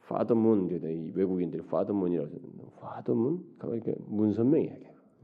[0.08, 0.70] 파더문
[1.13, 2.30] 외국인들이 파더문이라고
[2.80, 4.74] 파더문 이렇게 문선명 이야.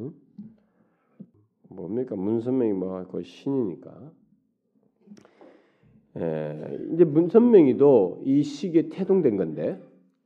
[0.02, 0.14] 응?
[1.70, 4.12] 뭡니까 문선명이 뭐 거의 신이니까.
[6.18, 9.80] 에, 이제 문선명이도 이 시기에 태동된 건데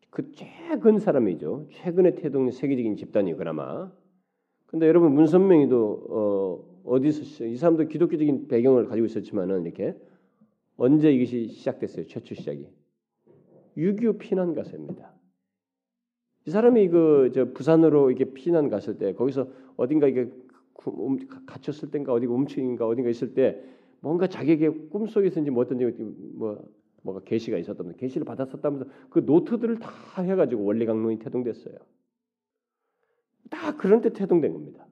[0.10, 1.68] 그 최근 사람이죠.
[1.72, 3.92] 최근에 태동된 세계적인 집단이 그나마.
[4.66, 9.96] 근데 여러분 문선명이도 어, 어디서 이 사람도 기독교적인 배경을 가지고 있었지만은 이렇게
[10.76, 12.08] 언제 이것이 시작됐어요?
[12.08, 12.68] 최초 시작이
[13.78, 15.14] 6.25 피난 가서입니다.
[16.46, 20.30] 이 사람이 그저 부산으로 이렇게 피난 갔을 때 거기서 어딘가 이게
[20.88, 23.62] 음, 갇혔을 때인가 어디 움츠인가 어딘가 있을 때
[24.02, 25.86] 뭔가 자기에게 꿈속에서인지 뭐 어떤지
[26.36, 26.64] 뭐
[27.04, 31.76] 뭐가 계시가 있었다면 계시를 받았었다면서 그 노트들을 다 해가지고 원리 강론이 태동됐어요.
[33.50, 34.86] 다 그런 때 태동된 겁니다.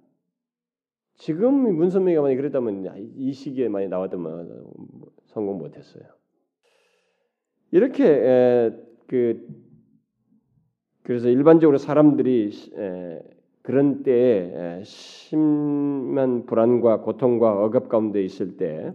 [1.15, 4.65] 지금 문선명이가 만약 그랬다면 이 시기에 많이 나왔다면
[5.27, 6.03] 성공 못했어요.
[7.71, 8.71] 이렇게 에,
[9.07, 9.47] 그
[11.03, 13.34] 그래서 일반적으로 사람들이 에,
[13.65, 18.93] 그런 때에 심한 불안과 고통과 억압 가운데 있을 때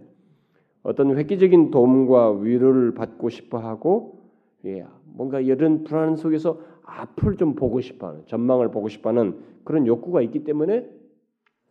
[0.81, 4.21] 어떤 획기적인 도움과 위로를 받고 싶어 하고
[4.63, 10.45] 예, 뭔가 이런 불안 속에서 앞을 좀 보고 싶어하는 전망을 보고 싶어하는 그런 욕구가 있기
[10.45, 10.89] 때문에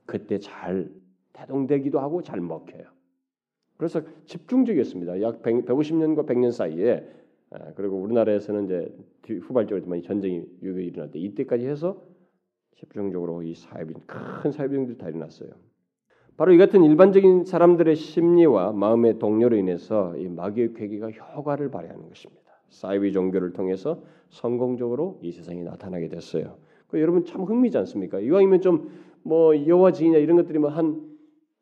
[0.05, 0.91] 그때 잘
[1.33, 2.85] 태동되기도 하고 잘 먹혀요.
[3.79, 5.23] 그래서 집중적이었습니다.
[5.23, 7.09] 약 100, 150년과 100년 사이에
[7.49, 8.95] 아, 그리고 우리나라에서는 이제
[9.41, 12.10] 후발적으로 전쟁이 일어날 때 이때까지 해서
[12.77, 15.51] 집중적으로 이 사회비 큰 사회비용들이 다 일어났어요.
[16.37, 22.43] 바로 이 같은 일반적인 사람들의 심리와 마음의 동료로 인해서 이 마귀의 괴기가 효과를 발휘하는 것입니다.
[22.71, 26.57] 사이비 종교를 통해서 성공적으로 이 세상에 나타나게 됐어요.
[26.89, 28.21] 그 여러분 참 흥미지 않습니까?
[28.21, 31.10] 이왕이면 좀 뭐 여호와 증이나 이런 것들이 뭐한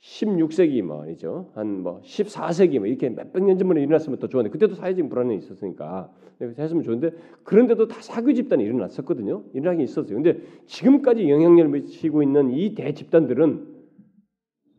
[0.00, 1.50] 16세기 말이죠.
[1.54, 6.12] 한 뭐 14세기 뭐 이렇게 몇백 년 전에 일어났으면 더 좋은데 그때도 사회적인 불안이 있었으니까
[6.40, 7.10] 했으면 좋은데
[7.42, 9.44] 그런데도 다 사교 집단이 일어났었거든요.
[9.54, 10.14] 일어나긴 있었어요.
[10.14, 13.76] 근데 지금까지 영향력을 미치고 있는 이 대 집단들은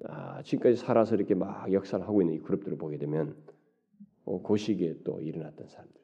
[0.06, 3.36] 아, 지금까지 살아서 이렇게 막 역사를 하고 있는 이 그룹들을 보게 되면
[4.24, 6.00] 어, 그 시기에 또 일어났던 사람들.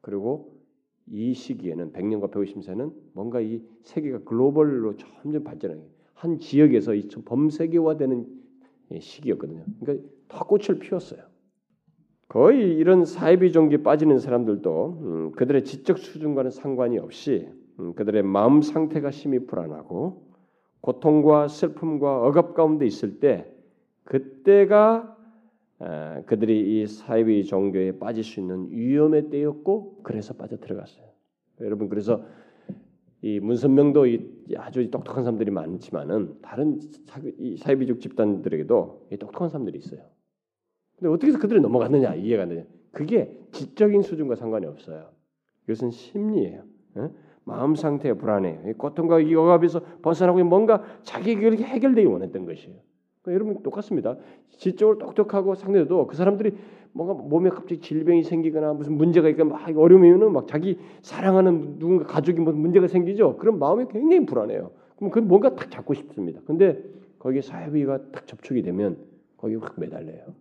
[0.00, 0.60] 그리고
[1.08, 5.82] 이 시기에는 100년과 150세는 뭔가 이 세계가 글로벌로 점점 발전하게
[6.22, 8.26] 한 지역에서 이 범세계화되는
[9.00, 9.64] 시기였거든요.
[9.80, 11.20] 그러니까 다 꽃을 피웠어요.
[12.28, 17.48] 거의 이런 사이비 종교에 빠지는 사람들도 음, 그들의 지적 수준과는 상관이 없이
[17.80, 20.28] 음, 그들의 마음 상태가 심히 불안하고
[20.80, 23.52] 고통과 슬픔과 억압 가운데 있을 때
[24.04, 25.16] 그때가
[25.80, 31.04] 아, 그들이 이 사이비 종교에 빠질 수 있는 위험의 때였고 그래서 빠져 들어갔어요.
[31.60, 32.24] 여러분 그래서
[33.22, 34.06] 이 문선명도
[34.56, 36.80] 아주 똑똑한 사람들이 많지만은 다른
[37.58, 40.00] 사이비족 집단들에게도 똑똑한 사람들이 있어요.
[40.96, 42.64] 근데 어떻게 해서 그들이 넘어갔느냐 이해가 안 되냐.
[42.90, 45.10] 그게 지적인 수준과 상관이 없어요.
[45.64, 46.64] 이것은 심리예요.
[46.98, 47.08] 에?
[47.44, 52.76] 마음 상태의 불안해, 고통과 이 억압에서 벗어나고 뭔가 자기에게 해결되기 원했던 것이에요.
[53.22, 54.16] 그러니까 여러분 똑같습니다.
[54.50, 56.54] 지적으로 똑똑하고 상대도 그 사람들이
[56.92, 62.40] 뭔가 몸에 갑자기 질병이 생기거나 무슨 문제가 있거나 막 어려우면은 막 자기 사랑하는 누군가 가족이
[62.40, 63.36] 무슨 문제가 생기죠.
[63.36, 64.70] 그럼 마음이 굉장히 불안해요.
[64.96, 66.40] 그럼 그 뭔가 딱 잡고 싶습니다.
[66.44, 66.82] 근데
[67.18, 68.98] 거기에 사회비가 딱 접촉이 되면
[69.36, 70.34] 거기 확 매달려요.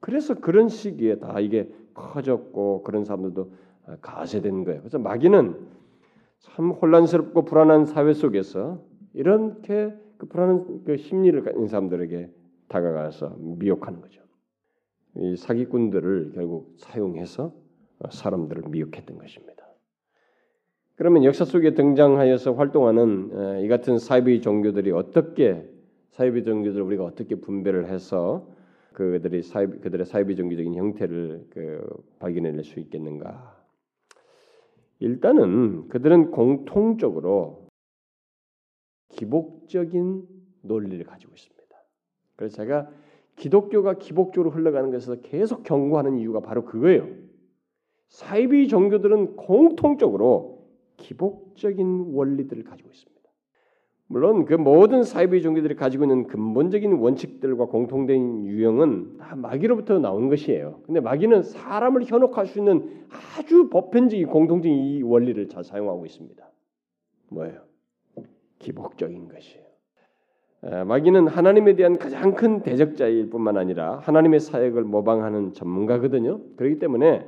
[0.00, 3.52] 그래서 그런 시기에 다 이게 커졌고 그런 사람들도
[4.00, 4.80] 가세된 거예요.
[4.80, 5.56] 그래서 마귀는
[6.40, 8.82] 참 혼란스럽고 불안한 사회 속에서
[9.14, 12.30] 이렇게 그 불안한 그 심리를 가진 사람들에게
[12.68, 14.21] 다가가서 미혹하는 거죠.
[15.16, 17.54] 이 사기꾼들을 결국 사용해서
[18.10, 19.66] 사람들을 미혹했던 것입니다.
[20.94, 25.68] 그러면 역사 속에 등장하여서 활동하는 이 같은 사이비 종교들이 어떻게
[26.10, 28.48] 사이비 종교들을 우리가 어떻게 분별을 해서
[28.92, 31.86] 그들이 사이비, 그들의 사이비 종교적인 형태를 그
[32.18, 33.58] 발견해낼 수 있겠는가?
[34.98, 37.66] 일단은 그들은 공통적으로
[39.08, 40.26] 기복적인
[40.62, 41.62] 논리를 가지고 있습니다.
[42.36, 42.90] 그래서 제가
[43.42, 47.08] 기독교가 기복적으로 흘러가는 것에서 계속 경고하는 이유가 바로 그거예요.
[48.08, 53.20] 사이비 종교들은 공통적으로 기복적인 원리들을 가지고 있습니다.
[54.06, 60.80] 물론 그 모든 사이비 종교들이 가지고 있는 근본적인 원칙들과 공통된 유형은 다 마귀로부터 나온 것이에요.
[60.86, 66.48] 근데 마귀는 사람을 현혹할 수 있는 아주 보편적인 공통적인 이 원리를 잘 사용하고 있습니다.
[67.30, 67.62] 뭐예요?
[68.60, 69.71] 기복적인 것이에요.
[70.62, 76.40] 마귀는 하나님에 대한 가장 큰 대적자일 뿐만 아니라 하나님의 사역을 모방하는 전문가거든요.
[76.56, 77.26] 그렇기 때문에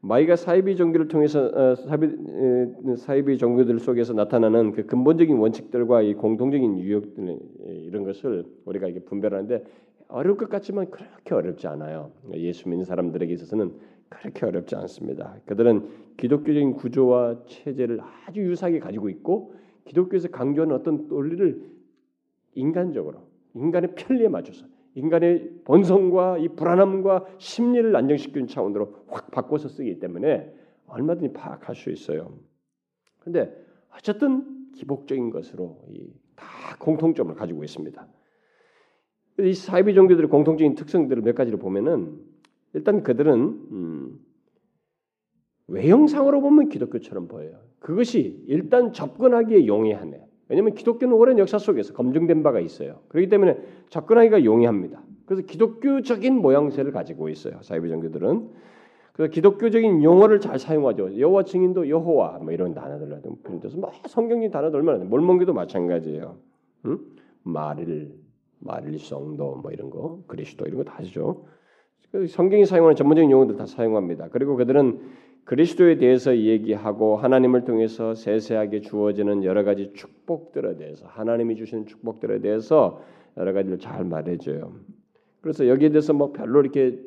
[0.00, 6.12] 마이가 사이비 종교를 통해서 어, 사이비, 에, 사이비 종교들 속에서 나타나는 그 근본적인 원칙들과 이
[6.12, 7.38] 공통적인 유형들
[7.86, 9.64] 이런 것을 우리가 이게 분별하는데
[10.08, 12.10] 어려울 것 같지만 그렇게 어렵지 않아요.
[12.34, 13.72] 예수 믿는 사람들에게 있어서는
[14.10, 15.36] 그렇게 어렵지 않습니다.
[15.46, 19.54] 그들은 기독교적인 구조와 체제를 아주 유사하게 가지고 있고
[19.86, 21.62] 기독교에서 강조하는 어떤 논리를
[22.54, 30.54] 인간적으로 인간의 편리에 맞춰서 인간의 본성과 이 불안함과 심리를 안정시키는 차원으로 확 바꿔서 쓰기 때문에
[30.86, 32.38] 얼마든지 파악할 수 있어요.
[33.18, 33.52] 근데
[33.92, 35.80] 어쨌든 기복적인 것으로
[36.36, 36.46] 다
[36.78, 38.06] 공통점을 가지고 있습니다.
[39.40, 42.20] 이 사이비 종교들의 공통적인 특성들을 몇 가지를 보면은
[42.72, 44.20] 일단 그들은 음,
[45.66, 47.60] 외형상으로 보면 기독교처럼 보여요.
[47.80, 50.24] 그것이 일단 접근하기에 용이하네.
[50.48, 53.00] 왜냐하면 기독교는 오랜 역사 속에서 검증된 바가 있어요.
[53.08, 55.02] 그렇기 때문에 접근하기가 용이합니다.
[55.26, 57.58] 그래서 기독교적인 모양새를 가지고 있어요.
[57.62, 58.48] 사이비 종교들은.
[59.14, 61.18] 그래서 기독교적인 용어를 잘 사용하죠.
[61.18, 63.22] 여호와 증인도 여호와 뭐 이런 단어들
[63.60, 66.36] 그래서 뭐 성경적인 단어들 얼마나 몰몬교도 마찬가지예요.
[66.86, 66.98] 응?
[67.44, 68.12] 말일,
[68.58, 71.44] 말일 성도 뭐 이런 거, 그리스도 이런 거다 하죠.
[72.28, 74.28] 성경이 사용하는 전문적인 용어들 다 사용합니다.
[74.30, 75.00] 그리고 그들은
[75.44, 83.02] 그리스도에 대해서 얘기하고 하나님을 통해서 세세하게 주어지는 여러 가지 축복들에 대해서 하나님이 주시는 축복들에 대해서
[83.36, 84.72] 여러 가지를 잘 말해줘요.
[85.40, 86.98] 그래서 여기에 대해서 뭐 별로 이렇게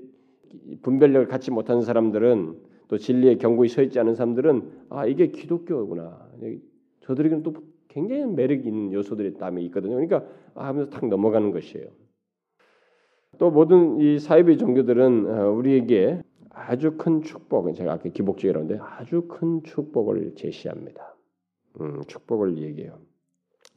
[0.84, 2.56] 분별력을 갖지 못하는 사람들은
[2.88, 6.28] 또 진리의 경고에 서 있지 않은 사람들은 아 이게 기독교구나.
[7.02, 7.54] 저들에게는 또
[7.88, 9.95] 굉장히 매력 있는 요소들이 땀에 있거든요.
[9.95, 10.23] 그러니까
[10.54, 11.88] 아 하면서 탁 넘어가는 것이에요.
[13.39, 16.21] 또 모든 이 사이비 종교들은 어, 우리에게
[16.58, 21.15] 아주 큰 축복, 제가 아까 기복주의라는데 아주 큰 축복을 제시합니다.
[21.80, 23.00] 음, 축복을 얘기해요.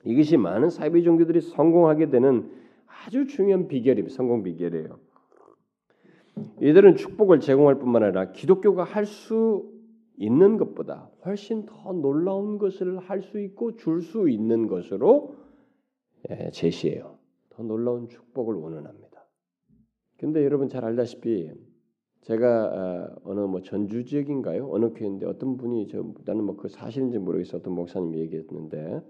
[0.05, 2.51] 이것이 많은 사이비 종교들이 성공하게 되는
[2.87, 4.15] 아주 중요한 비결입니다.
[4.17, 4.99] 성공 비결이에요.
[6.63, 9.71] 이들은 축복을 제공할 뿐만 아니라 기독교가 할 수
[10.17, 15.37] 있는 것보다 훨씬 더 놀라운 것을 할 수 있고 줄 수 있는 것으로
[16.31, 17.19] 예, 제시해요.
[17.51, 19.27] 더 놀라운 축복을 원언합니다.
[20.19, 21.51] 근데 여러분 잘 알다시피
[22.23, 24.69] 제가 아, 어느 뭐 전주 지역인가요?
[24.71, 29.01] 어느 교회인데 어떤 분이 저 나는 뭐 그 사실인지 모르겠어 어떤 목사님이 얘기했는데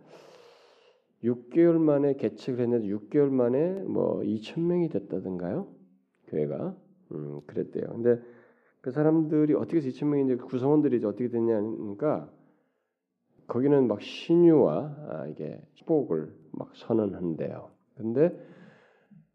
[1.24, 5.66] 6개월 만에 개척을 했는데 6개월 만에 뭐 2천 명이 됐다든가요?
[6.28, 6.76] 교회가
[7.12, 7.88] 음 그랬대요.
[7.88, 8.20] 근데
[8.80, 12.30] 그 사람들이 어떻게 해서 2천 명인데 그 구성원들이 어떻게 됐냐니까
[13.48, 17.70] 거기는 막 신유와 아, 이게 축복을 막 선언한대요.
[17.96, 18.30] 근데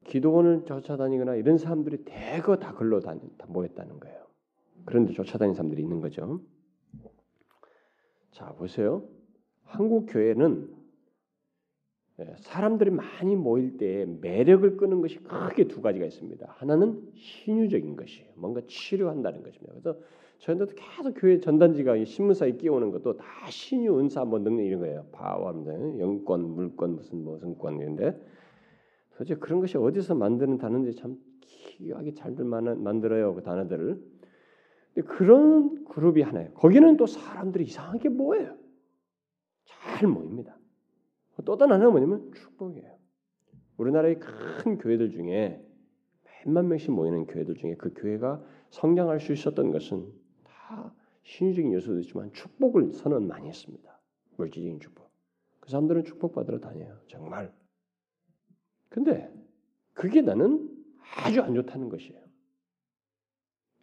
[0.05, 3.15] 기도원을 쫓아다니거나 이런 사람들이 대거 다 글로 다
[3.47, 4.25] 모였다는 거예요.
[4.85, 6.41] 그런데 쫓아다니는 사람들이 있는 거죠.
[8.31, 9.03] 자 보세요.
[9.63, 10.73] 한국 교회는
[12.19, 16.45] 예, 사람들이 많이 모일 때 매력을 끄는 것이 크게 두 가지가 있습니다.
[16.57, 18.29] 하나는 신유적인 것이에요.
[18.35, 19.73] 뭔가 치료한다는 것입니다.
[19.73, 19.99] 그래서
[20.39, 25.05] 저희도 계속 교회 전단지가 신문사에 끼우는 것도 다 신유 은사 뭐 능력 이런 거예요.
[25.11, 28.17] 파워인데 영권, 물권 무슨 무슨 권인데
[29.15, 34.01] 도대체 그런 것이 어디서 만드는 단어인지 참 기하게 잘들 만들어요 그 단어들을.
[34.93, 36.53] 근데 그런 그룹이 하나예요.
[36.53, 38.57] 거기는 또 사람들이 이상하게 모여요.
[39.65, 40.57] 잘 모입니다.
[41.43, 42.95] 또 다른 하나는 뭐냐면 축복이에요.
[43.77, 45.65] 우리나라의 큰 교회들 중에
[46.45, 50.11] 몇만 명씩 모이는 교회들 중에 그 교회가 성장할 수 있었던 것은
[50.43, 53.99] 다 신유적인 요소도 있지만 축복을 선언 많이 했습니다.
[54.37, 55.09] 물질적인 축복.
[55.59, 56.99] 그 사람들은 축복받으러 다녀요.
[57.07, 57.51] 정말.
[58.95, 59.29] 근데
[59.93, 60.69] 그게 나는
[61.17, 62.17] 아주 안 좋다는 것이에요.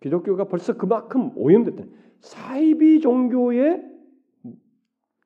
[0.01, 1.85] 기독교가 벌써 그만큼 오염됐다.
[2.20, 3.85] 사이비 종교의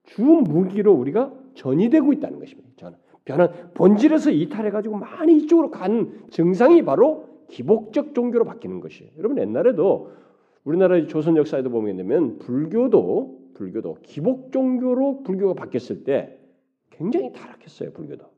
[0.03, 2.68] 주 무기로 우리가 전이되고 있다는 것입니다.
[2.77, 9.12] 저는 변한 본질에서 이탈해 가지고 많이 이쪽으로 간 증상이 바로 기복적 종교로 바뀌는 것이에요.
[9.18, 10.11] 여러분 옛날에도
[10.64, 16.40] 우리나라 조선 역사에도 보면 되면 불교도 불교도 기복 종교로 불교가 바뀌었을 때
[16.90, 17.92] 굉장히 타락했어요.
[17.92, 18.36] 불교도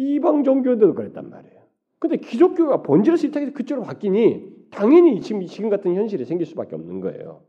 [0.00, 1.60] 이방 종교들도 그랬단 말이에요.
[1.98, 7.42] 근데 기독교가 본질에서 이탈해서 그쪽으로 바뀌니 당연히 지금 지금 같은 현실이 생길 수밖에 없는 거예요.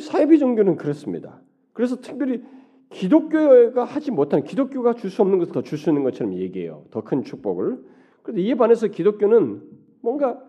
[0.00, 1.40] 사이비 종교는 그렇습니다.
[1.72, 2.42] 그래서 특별히
[2.90, 6.84] 기독교가 하지 못한 기독교가 줄 수 없는 것을 더 줄 수 있는 것처럼 얘기해요.
[6.90, 7.82] 더 큰 축복을.
[8.22, 9.62] 그런데 이에 반해서 기독교는
[10.02, 10.40] 뭔가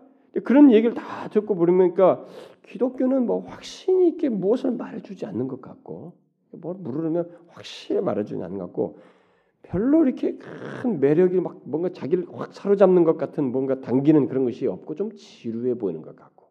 [0.44, 2.24] 그런 얘기를 다 듣고 부르니까
[2.66, 6.12] 기독교는 뭐 확신이 있게 무엇을 말해주지 않는 것 같고
[6.52, 8.98] 뭘 물으면 확실히 말해주지 않는 것 같고
[9.62, 14.66] 별로 이렇게 큰 매력이 막 뭔가 자기를 확 사로잡는 것 같은 뭔가 당기는 그런 것이
[14.66, 16.50] 없고 좀 지루해 보이는 것 같고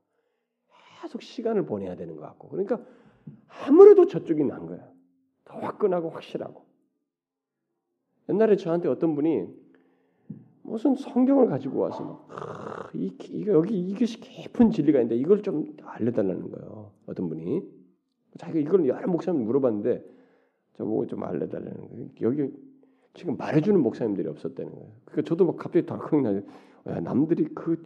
[1.01, 2.79] 계속 시간을 보내야 되는 것 같고 그러니까
[3.65, 4.87] 아무래도 저쪽이 난 거야.
[5.45, 6.65] 더 화끈하고 확실하고.
[8.29, 9.47] 옛날에 저한테 어떤 분이
[10.63, 16.51] 무슨 성경을 가지고 와서 막, 이, 이거 여기 이것이 깊은 진리가 있는데 이걸 좀 알려달라는
[16.51, 16.91] 거예요.
[17.05, 17.61] 어떤 분이
[18.37, 20.03] 자기가 이걸 여러 목사님 물어봤는데
[20.73, 22.09] 저보고 좀 알려달라는 거예요.
[22.21, 22.51] 여기
[23.17, 24.87] 지금 말해주는 목사님들이 없었다는 거예요.
[25.05, 26.41] 그러니까 저도 막 갑자기 덜컥 나요.
[26.87, 27.81] 야, 남들이 그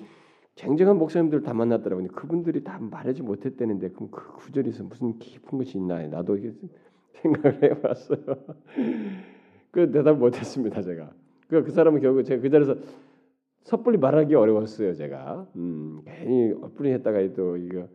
[0.56, 2.10] 쟁쟁한 목사님들 다 만났더라고요.
[2.10, 6.38] 그분들이 다 말하지 못했다는데 그럼 그 구절에서 무슨 깊은 것이 있나 나도
[7.14, 8.20] 생각을 해봤어요.
[9.72, 11.14] 그 대답 못했습니다 제가.
[11.48, 12.76] 그, 그 사람은 결국 제가 그 자리에서
[13.64, 15.48] 섣불리 말하기 어려웠어요 제가.
[15.56, 17.88] 음, 괜히 엇불리 했다가 또 이거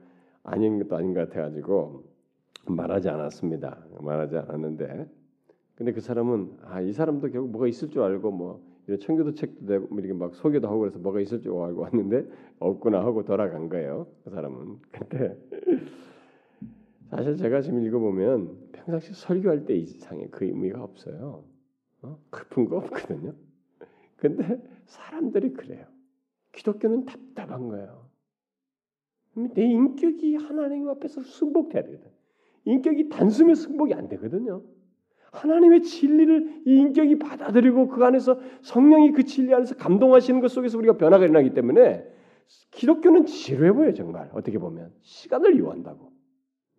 [0.42, 2.02] 아닌 것도 아닌 것 같아가지고
[2.66, 3.78] 말하지 않았습니다.
[4.00, 5.25] 말하지 않았는데.
[5.76, 9.66] 근데 그 사람은 아 이 사람도 결국 뭐가 있을 줄 알고 뭐 이런 청교도 책도
[9.66, 12.26] 되고 뭐 이렇게 막 소개도 하고 그래서 뭐가 있을 줄 알고 왔는데
[12.58, 14.06] 없구나 하고 돌아간 거예요.
[14.24, 14.78] 그 사람은.
[14.90, 15.36] 근데
[17.10, 21.44] 사실 제가 지금 읽어보면 평상시 설교할 때 이상의 그 의미가 없어요.
[22.02, 22.18] 어?
[22.34, 23.34] 깊은 거 없거든요.
[24.16, 25.86] 근데 사람들이 그래요.
[26.52, 28.08] 기독교는 답답한 거예요.
[29.54, 32.10] 내 인격이 하나님 앞에서 승복돼야 되거든.
[32.64, 34.62] 인격이 단숨에 승복이 안 되거든요.
[35.32, 40.96] 하나님의 진리를 이 인격이 받아들이고 그 안에서 성령이 그 진리 안에서 감동하시는 것 속에서 우리가
[40.96, 42.06] 변화가 일어나기 때문에
[42.70, 46.12] 기독교는 지루해 보여요 정말 어떻게 보면 시간을 요한다고.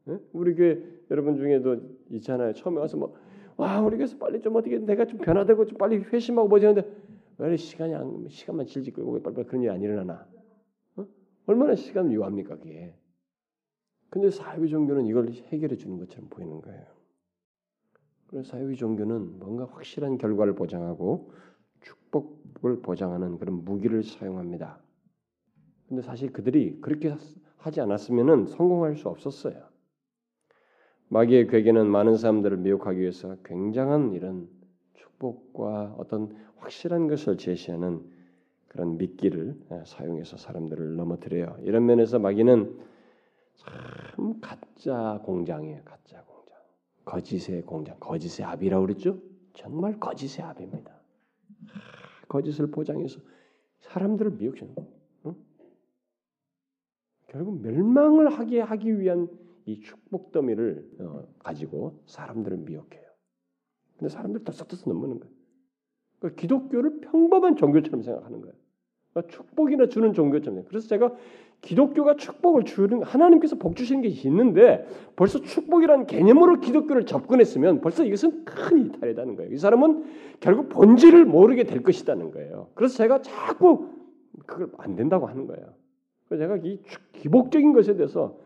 [0.06, 0.18] 네?
[0.32, 0.82] 우리 교회
[1.12, 1.78] 여러분 중에도
[2.12, 2.54] 있잖아요.
[2.54, 6.66] 처음에 와서 뭐와 우리 교회에서 빨리 좀 어떻게 내가 좀 변화되고 좀 빨리 회심하고 뭐지
[6.66, 6.90] 하는데
[7.40, 10.28] 왜 시간이 안, 시간만 질질 끌고 빨리빨리 그런 일이 안 일어나나?
[10.96, 11.06] 어?
[11.46, 12.96] 얼마나 시간을 요합니까 그게?
[14.10, 16.97] 근데 사회 종교는 이걸 해결해 주는 것처럼 보이는 거예요.
[18.28, 21.32] 그래서 사회 종교는 뭔가 확실한 결과를 보장하고
[21.82, 24.80] 축복을 보장하는 그런 무기를 사용합니다.
[25.88, 27.16] 근데 사실 그들이 그렇게
[27.58, 29.64] 하지 않았으면 성공할 수 없었어요.
[31.10, 34.50] 마귀의 괴계는 많은 사람들을 미혹하기 위해서 굉장한 이런
[34.96, 38.02] 축복과 어떤 확실한 것을 제시하는
[38.68, 41.58] 그런 미끼를 예, 사용해서 사람들을 넘어뜨려요.
[41.62, 42.78] 이런 면에서 마귀는
[43.56, 45.82] 참 가짜 공장이에요.
[45.86, 46.27] 가짜.
[47.08, 47.98] 거짓의 공장.
[48.00, 49.22] 거짓의 압이라고 그랬죠?
[49.54, 50.94] 정말 거짓의 압입니다.
[52.28, 53.22] 거짓을 보장해서
[53.80, 54.76] 사람들을 미혹시는
[55.26, 55.36] 응?
[57.28, 59.30] 결국 멸망을 하게 하기 위한
[59.66, 63.08] 이 축복 더미를 어, 가지고 사람들을 미혹해요.
[63.98, 65.34] 근데 사람들 덜썩덜썩 넘는 거예요.
[66.20, 68.56] 그러니까 기독교를 평범한 종교처럼 생각하는 거예요.
[69.14, 70.66] 그러니까 축복이나 주는 종교처럼.
[70.66, 71.16] 그래서 제가
[71.68, 78.46] 기독교가 축복을 주는 하나님께서 복 주시는 게 있는데 벌써 축복이라는 개념으로 기독교를 접근했으면 벌써 이것은
[78.46, 79.52] 큰 이탈이라는 거예요.
[79.52, 80.06] 이 사람은
[80.40, 82.70] 결국 본질을 모르게 될 것이라는 거예요.
[82.74, 83.90] 그래서 제가 자꾸
[84.46, 85.74] 그걸 안 된다고 하는 거예요.
[86.30, 86.80] 그래서 제가 이
[87.12, 88.40] 기복적인 것에 대해서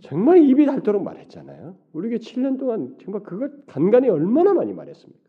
[0.00, 1.76] 정말 입이 닳도록 말했잖아요.
[1.92, 5.22] 우리에게 7년 동안 정말 그걸 간간히 얼마나 많이 말했습니까?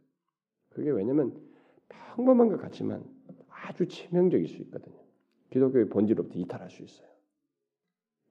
[0.70, 1.32] 그게 왜냐면
[2.16, 3.04] 평범한 것 같지만
[3.50, 4.97] 아주 치명적일 수 있거든요.
[5.50, 7.08] 기독교의 본질로부터 이탈할 수 있어요.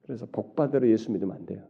[0.02, 1.66] 그래서 복 받으러 예수 믿으면 안 돼요.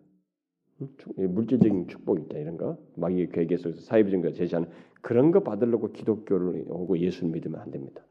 [1.17, 4.69] 물질적인 축복 있다 이런 거 마귀의 계획 속에서 사회주의가 제시하는
[5.01, 8.05] 그런 거 받으려고 기독교를 오고 예수를 믿으면 안 됩니다.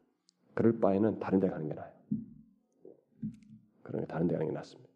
[0.56, 1.92] 그럴 바에는 다른 데 가는 게 나아요.
[3.84, 4.90] 그런 게 다른 데 가는 게 낫습니다.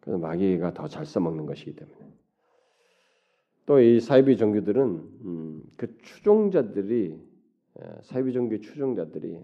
[0.00, 1.96] 그래서 마귀가 더 잘 써먹는 것이기 때문에
[3.66, 4.82] 또 이 사이비 종교들은
[5.24, 7.20] 음, 그 추종자들이
[8.02, 9.40] 사이비 종교의 추종자들이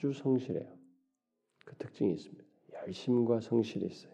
[0.00, 0.66] 아주 성실해요.
[1.66, 2.42] 그 특징이 있습니다.
[2.86, 4.12] 열심과 성실이 있어요.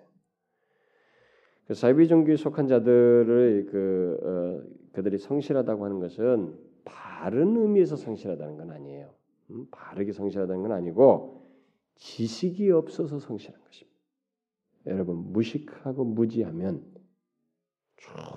[1.69, 8.71] 그 사이비 종교에 속한 자들의 그 어, 그들이 성실하다고 하는 것은 바른 의미에서 성실하다는 건
[8.71, 9.15] 아니에요.
[9.51, 11.47] 음, 바르게 성실하다는 건 아니고
[11.95, 13.97] 지식이 없어서 성실한 것입니다.
[14.87, 16.85] 여러분 무식하고 무지하면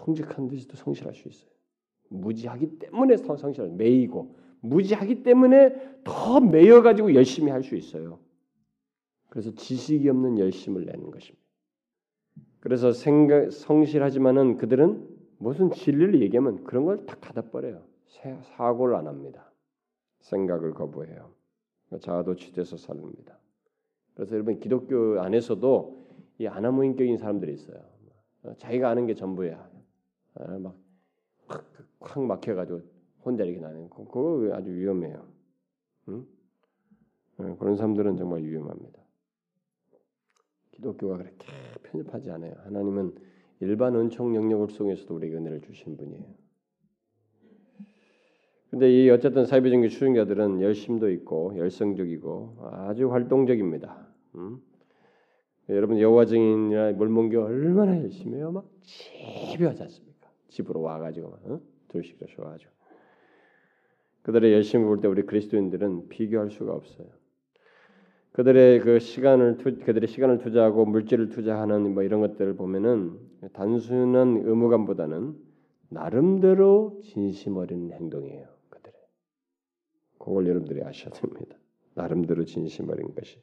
[0.06, 1.52] 충직한 듯이도 성실할 수 있어요.
[2.10, 8.20] 무지하기 때문에 성실할 매이고 무지하기 때문에 더 매여 가지고 열심히 할 수 있어요.
[9.30, 11.46] 그래서 지식이 없는 열심을 내는 것입니다.
[12.60, 17.84] 그래서 생각 성실하지만은 그들은 무슨 진리를 얘기하면 그런 걸 다 닫아버려요.
[18.58, 19.50] 사고를 안 합니다.
[20.20, 21.32] 생각을 거부해요.
[22.02, 23.38] 자아도취돼서 삽니다.
[24.14, 26.08] 그래서 여러분 기독교 안에서도
[26.40, 27.80] 이 아나무인격인 사람들이 있어요.
[28.44, 29.70] 어, 자기가 아는 게 전부야.
[30.36, 30.74] 어,
[32.00, 32.82] 막확 막혀가지고
[33.24, 35.28] 혼자 이렇게 나는 그거 아주 위험해요.
[36.10, 36.26] 응?
[37.38, 39.00] 어, 그런 사람들은 정말 위험합니다.
[40.72, 41.48] 기독교가 그렇게
[41.84, 42.54] 편협하지 않아요.
[42.64, 43.16] 하나님은
[43.62, 46.26] 일반 은총 영역을 속에서도 우리에게 은혜를 주신 분이에요.
[48.70, 54.08] 근데 이 어쨌든 사이비 종교 추종자들은 열심도 있고 열성적이고 아주 활동적입니다.
[54.36, 54.62] 음?
[55.70, 58.52] 여러분 여호와 증인이나 몰몬교 얼마나 열심히 해요?
[58.52, 60.30] 막 집에 하지 않습니까?
[60.48, 61.62] 집으로 와가지고 어?
[61.90, 62.72] 둘씩 둘씩 와가지고
[64.24, 67.08] 그들의 열심을 볼 때 우리 그리스도인들은 비교할 수가 없어요.
[68.32, 73.18] 그들의 그 시간을 투, 그들의 시간을 투자하고 물질을 투자하는 뭐 이런 것들을 보면은
[73.54, 75.36] 단순한 의무감보다는
[75.90, 78.46] 나름대로 진심 어린 행동이에요.
[78.70, 78.94] 그들의
[80.20, 81.58] 그걸 여러분들이 아셔야 됩니다.
[81.96, 83.40] 나름대로 진심 어린 것이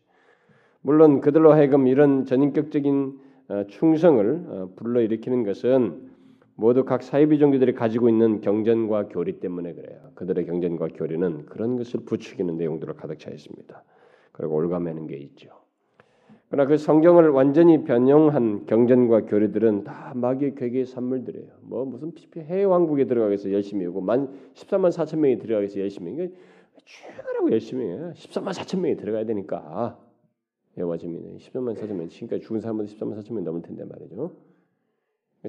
[0.81, 6.16] 물론 그들로 하여금 이런 전인격적인 어, 충성을 어, 불러일으키는 것은
[6.57, 10.01] 모두 각 사이비 종교들이 가지고 있는 경전과 교리 때문에 그래요.
[10.15, 13.85] 그들의 경전과 교리는 그런 것을 부추기는 내용들로 가득 차 있습니다.
[14.33, 15.51] 그리고 올가매는 게 있죠.
[16.49, 21.49] 그러나 그 성경을 완전히 변형한 경전과 교리들은 다 마귀의 괴계의 산물들이에요.
[21.61, 26.13] 뭐 무슨 해외 왕국에 들어가기 위해서 열심히 오고 만 14만 4천 명이 들어가기 위해서 열심히
[26.13, 26.33] 이게
[26.85, 28.13] 최근하고 열심히 해요.
[28.15, 29.99] 14만 4천 명이 들어가야 되니까
[30.79, 34.46] 여호와 증인은 14만 4천 명 지금까지 죽은 사람은 14만 4천 명 넘을 텐데 말이죠.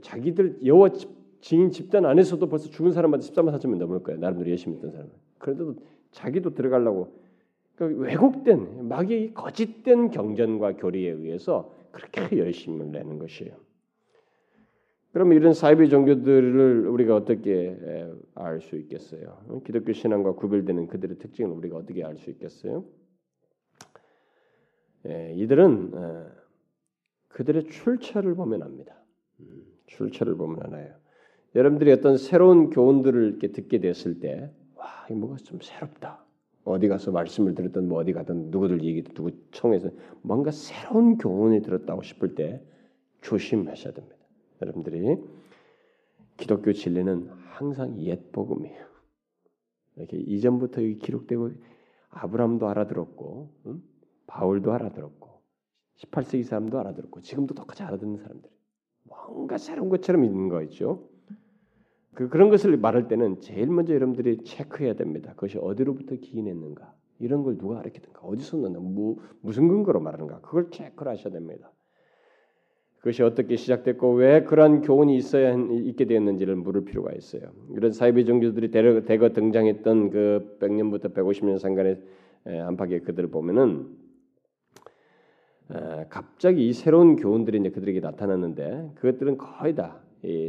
[0.02, 0.90] 자기들 여호와
[1.42, 4.20] 증인 집단 안에서도 벌써 죽은 사람마다 14만 4천 명 넘을 거예요.
[4.20, 5.12] 나름대로 열심히 했던 사람은.
[5.38, 5.76] 그래도
[6.12, 7.20] 자기도 들어가려고
[7.76, 13.56] 그러니까 왜곡된 마귀의 거짓된 경전과 교리에 의해서 그렇게 열심을 내는 것이에요.
[15.14, 17.78] 그럼 이런 사이비 종교들을 우리가 어떻게
[18.36, 19.62] 알 수 있겠어요?
[19.66, 22.84] 기독교 신앙과 구별되는 그들의 특징을 우리가 어떻게 알 수 있겠어요?
[25.08, 25.92] 예, 이들은
[27.30, 28.96] 그들의 출처를 보면 압니다.
[29.88, 30.94] 음, 출처를 보면 알아요.
[31.56, 36.24] 여러분들이 어떤 새로운 교훈들을 이렇게 듣게 됐을 때, 와, 이 뭐가 좀 새롭다.
[36.64, 39.90] 어디 가서 말씀을 들었던 뭐 어디 가든 누구들 얘기 누구 청해서
[40.22, 42.62] 뭔가 새로운 교훈이 들었다고 싶을 때
[43.22, 44.18] 조심하셔야 됩니다.
[44.62, 45.18] 여러분들이
[46.36, 48.86] 기독교 진리는 항상 옛 복음이에요.
[49.96, 51.52] 이렇게 이전부터 기록되고
[52.10, 53.82] 아브라함도 알아들었고 응?
[54.28, 55.42] 바울도 알아들었고
[56.00, 58.54] 18세기 사람도 알아들었고 지금도 똑같이 알아듣는 사람들이
[59.08, 61.08] 뭔가 새로운 것처럼 있는 거 있죠.
[62.14, 65.34] 그 그런 것을 말할 때는 제일 먼저 여러분들이 체크해야 됩니다.
[65.34, 71.12] 그것이 어디로부터 기인했는가 이런 걸 누가 가르쳤는가 어디서 났나 무, 무슨 근거로 말하는가 그걸 체크를
[71.12, 71.72] 하셔야 됩니다.
[72.98, 77.52] 그것이 어떻게 시작됐고 왜 그러한 교훈이 있어야 있게 되었는지를 물을 필요가 있어요.
[77.76, 82.02] 이런 사이비 종교들이 대거, 대거 등장했던 그 100년부터 150년 상간의
[82.46, 84.07] 안팎의 그들을 보면은
[86.10, 90.00] 갑자기 이 새로운 교훈들이 이제 그들에게 나타났는데 그것들은 거의 다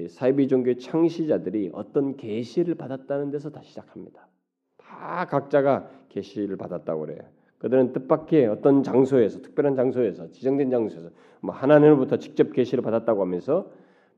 [0.08, 4.28] 사이비 종교의 창시자들이 어떤 계시를 받았다는 데서 다 시작합니다.
[4.76, 7.20] 다 각자가 계시를 받았다고 그래요.
[7.58, 11.10] 그들은 뜻밖의 어떤 장소에서 특별한 장소에서 지정된 장소에서
[11.40, 13.70] 뭐 하나님으로부터 직접 계시를 받았다고 하면서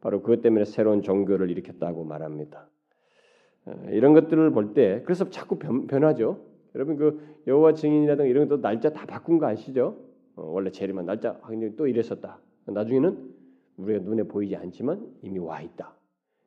[0.02, 2.68] 바로 그것 때문에 새로운 종교를 일으켰다고 말합니다.
[3.88, 6.40] 이런 것들을 볼 때 그래서 자꾸 변, 하죠
[6.74, 10.09] 여러분 그 여호와 증인이라든가 이런 것도 날짜 다 바꾼 거 아시죠?
[10.36, 12.40] 어, 원래 재림한 날짜 확인이 또 이랬었다.
[12.66, 13.34] 나중에는
[13.76, 15.94] 우리가 눈에 보이지 않지만 이미 와 있다.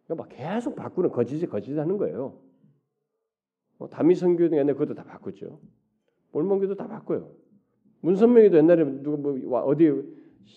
[0.05, 2.38] 그러니까 막 계속 바꾸는 거짓이 거짓하는 거예요.
[3.79, 5.59] 어, 다미 선교도 옛날에 그것도 다 바꿨죠.
[6.31, 7.31] 몰몬교도 다 바꿔요.
[8.01, 9.91] 문선명이도 옛날에 누가 뭐 어디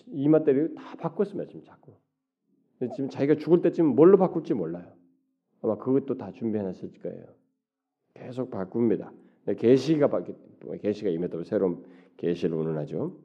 [0.07, 1.49] 이마 때리고 다 바꿨습니다.
[1.49, 1.93] 지금 자꾸.
[2.95, 4.91] 지금 자기가 죽을 때쯤 뭘로 바꿀지 몰라요.
[5.61, 7.25] 아마 그것도 다 준비해놨을 거예요.
[8.13, 9.11] 계속 바꿉니다.
[9.57, 10.35] 계시가 바뀌
[10.81, 11.83] 계시가 임했다고 새로운
[12.17, 13.15] 계시를 운운하죠.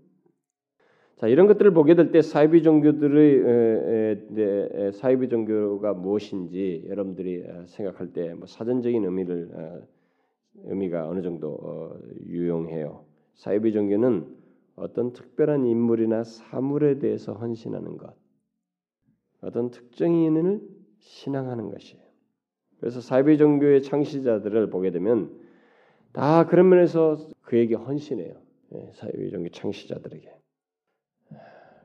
[1.16, 3.44] 자 이런 것들을 보게 될 때 사이비 종교들의
[4.92, 9.82] 사이비 종교가 무엇인지 여러분들이 어, 생각할 때 뭐 사전적인 의미를 어,
[10.64, 13.04] 의미가 어느 정도 어, 유용해요.
[13.34, 14.26] 사이비 종교는
[14.74, 18.14] 어떤 특별한 인물이나 사물에 대해서 헌신하는 것,
[19.42, 20.60] 어떤 특정인을
[20.98, 22.02] 신앙하는 것이에요.
[22.80, 25.30] 그래서 사이비 종교의 창시자들을 보게 되면
[26.12, 28.41] 다 그런 면에서 그에게 헌신해요.
[28.74, 30.28] 예, 사이비 종교 창시자들에게.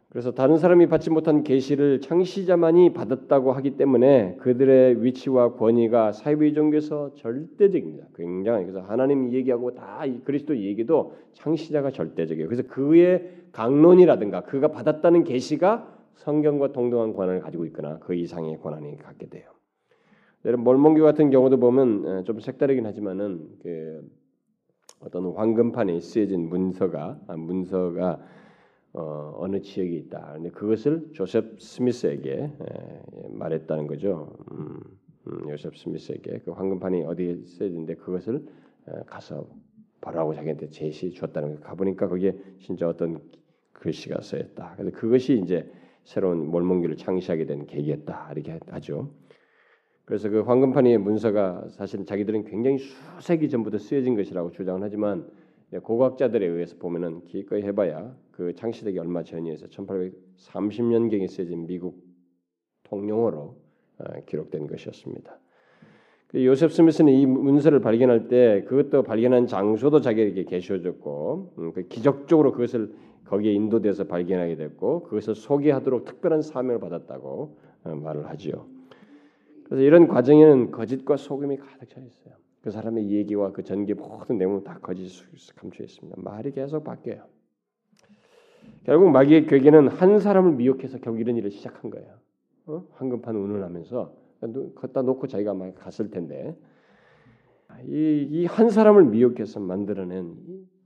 [0.09, 7.13] 그래서 다른 사람이 받지 못한 계시를 창시자만이 받았다고 하기 때문에 그들의 위치와 권위가 사이비 종교에서
[7.15, 8.07] 절대적입니다.
[8.15, 12.47] 굉장히 그래서 하나님 얘기하고 다 그리스도 얘기도 창시자가 절대적이에요.
[12.47, 19.27] 그래서 그의 강론이라든가 그가 받았다는 계시가 성경과 동등한 권한을 가지고 있거나 그 이상의 권한이 갖게
[19.27, 19.51] 돼요.
[20.45, 24.01] 여러분 몰몬교 같은 경우도 보면 좀 색다르긴 하지만은 그
[24.99, 28.19] 어떤 황금판에 쓰여진 문서가 아, 문서가
[28.93, 30.33] 어, 느 지역에 있다.
[30.33, 34.35] 근데 그것을 조셉 스미스에게 에, 말했다는 거죠.
[34.51, 34.79] 음,
[35.27, 38.45] 음, 조셉 스미스에게 그 황금판이 어디에 쓰여진데 그것을
[38.87, 39.47] 에, 가서
[40.01, 41.61] 보라고 자기한테 제시 줬다는 거.
[41.61, 43.19] 가보니까 거기에 진짜 어떤
[43.73, 44.73] 글씨가 쓰였다.
[44.77, 45.71] 그래서 그것이 이제
[46.03, 48.31] 새로운 몰몬기를 창시하게 된 계기였다.
[48.31, 49.11] 이렇게 하죠.
[50.07, 55.27] 그래서 그 황금판의 문서가 사실 자기들은 굉장히 수세기 전부터 쓰여진 것이라고 주장을 하지만
[55.83, 62.01] 고각자들에 의해서 보면은 기꺼이 해봐야 그 창시되기 얼마 전이어서 1830년경에 쓰여진 미국
[62.83, 63.57] 통용어로
[63.99, 65.39] 어, 기록된 것이었습니다.
[66.27, 72.53] 그 요셉 스미스는 이 문서를 발견할 때 그것도 발견한 장소도 자기에게 계셔졌고 음, 그 기적적으로
[72.53, 72.93] 그것을
[73.25, 78.76] 거기에 인도돼서 발견하게 됐고 그것을 소개하도록 특별한 사명을 받았다고 어, 말을 하지요.
[79.67, 82.33] 그래서 이런 과정에는 거짓과 속임이 가득 차 있어요.
[82.61, 85.23] 그 사람의 얘기와 그 전개 모든 내용은 다 거짓이
[85.55, 86.21] 감춰 있습니다.
[86.21, 87.23] 말이 계속 바뀌어요.
[88.83, 92.17] 결국 마귀의 괴계는 한 사람을 미혹해서 결국 이런 일을 시작한 거예요.
[92.65, 92.85] 어?
[92.93, 94.13] 황금판 운운하면서
[94.75, 96.55] 걷다 놓고 자기가 막 갔을 텐데
[97.85, 100.35] 이한 사람을 미혹해서 만들어낸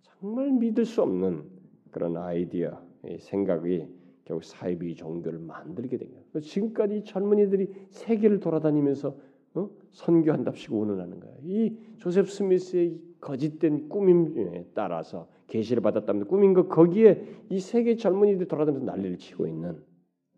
[0.01, 1.43] 정말 믿을 수 없는
[1.91, 2.81] 그런 아이디어,
[3.19, 3.87] 생각이
[4.31, 6.23] 결국 사이비 종교를 만들게 된 거예요.
[6.41, 9.17] 지금까지 젊은이들이 세계를 돌아다니면서
[9.55, 9.69] 어?
[9.91, 11.35] 선교한답시고 운운하는 거예요.
[11.43, 18.89] 이 조셉 스미스의 거짓된 꾸밈에 따라서 계시를 받았다면 꾸민 것 거기에 이 세계 젊은이들이 돌아다니면서
[18.89, 19.83] 난리를 치고 있는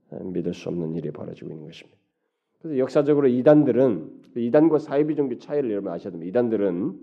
[0.10, 2.00] 어, 믿을 수 없는 일이 벌어지고 있는 것입니다.
[2.60, 6.30] 그래서 역사적으로 이단들은 이단과 사이비 종교 차이를 여러분 아셔야 됩니다.
[6.30, 7.00] 이단들은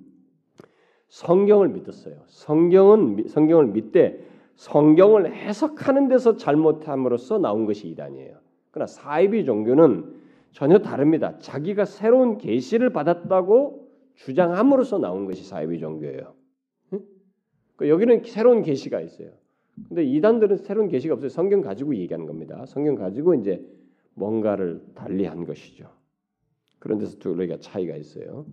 [1.06, 2.24] 성경을 믿었어요.
[2.26, 4.28] 성경은 성경을 믿되
[4.60, 8.36] 성경을 해석하는 데서 잘못함으로써 나온 것이 이단이에요.
[8.70, 10.20] 그러나 사이비 종교는
[10.52, 11.38] 전혀 다릅니다.
[11.38, 16.34] 자기가 새로운 계시를 받았다고 주장함으로써 나온 것이 사이비 종교예요.
[17.76, 19.30] 그 여기는 새로운 계시가 있어요.
[19.88, 21.30] 근데 이단들은 새로운 계시가 없어요.
[21.30, 22.66] 성경 가지고 얘기하는 겁니다.
[22.66, 23.66] 성경 가지고 이제
[24.12, 25.88] 뭔가를 달리한 것이죠.
[26.78, 28.44] 그런 데서 두 가지가 차이가 있어요.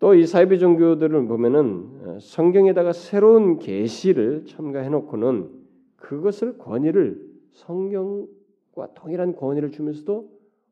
[0.00, 5.50] 또 이 사이비 종교들을 보면은 어, 성경에다가 새로운 계시를 첨가해 놓고는
[5.96, 7.20] 그것을 권위를
[7.52, 10.28] 성경과 동일한 권위를 주면서도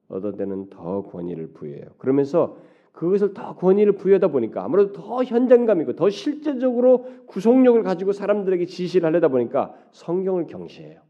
[0.09, 1.85] 얻어내는 더 권위를 부여해요.
[1.99, 2.57] 그러면서
[2.93, 9.07] 그것을 더 권위를 부여하다 보니까 아무래도 더 현장감 있고 더 실제적으로 구속력을 가지고 사람들에게 지시를
[9.07, 11.03] 하려다 보니까 성경을 경시해요.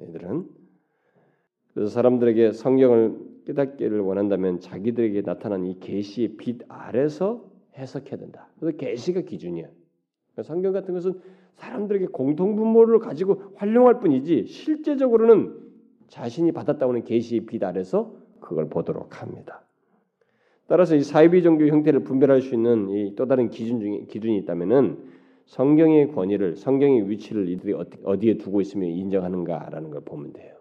[0.00, 0.46] 얘들은
[1.72, 7.44] 그래서 사람들에게 성경을 깨닫기를 원한다면 자기들에게 나타난 이 계시의 빛 아래서
[7.76, 8.48] 해석해야 된다.
[8.58, 9.66] 그래서 계시가 기준이야.
[10.32, 11.20] 그러니까 성경 같은 것은
[11.54, 15.60] 사람들에게 공통 분모를 가지고 활용할 뿐이지 실제적으로는
[16.08, 19.64] 자신이 받았다고 하는 계시의 빛 아래서 그걸 보도록 합니다.
[20.66, 25.10] 따라서 이 사이비 종교 형태를 분별할 수 있는 이 또 다른 기준 중에 기준이 있다면은
[25.46, 27.74] 성경의 권위를 성경의 위치를 이들이
[28.04, 30.56] 어디에 두고 있으며 인정하는가라는 걸 보면 돼요.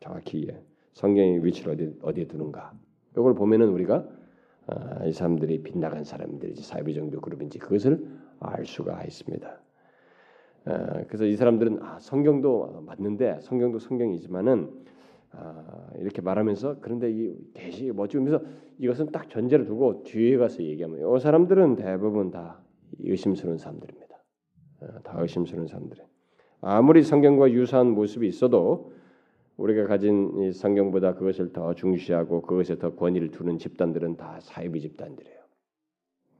[0.00, 0.46] 정확히
[0.94, 2.72] 성경의 위치를 어디 어디에 두는가.
[3.12, 4.06] 이걸 보면은 우리가
[4.66, 8.08] 아, 이 사람들이 빗나간 사람들이지 사이비 종교 그룹인지 그것을
[8.40, 9.60] 알 수가 있습니다.
[10.66, 14.70] 아, 그래서 이 사람들은 아, 성경도 맞는데 성경도 성경이지만은
[15.32, 18.40] 아, 이렇게 말하면서 그런데 이 계시 뭐지 면서
[18.78, 22.60] 이것은 딱 전제를 두고 뒤에 가서 얘기하면 이 사람들은 대부분 다
[23.00, 24.14] 의심스러운 사람들입니다.
[25.02, 25.98] 다 의심스러운 사람들.
[26.60, 28.92] 아무리 성경과 유사한 모습이 있어도
[29.56, 35.38] 우리가 가진 이 성경보다 그것을 더 중시하고 그것에 더 권위를 두는 집단들은 다 사이비 집단들이에요.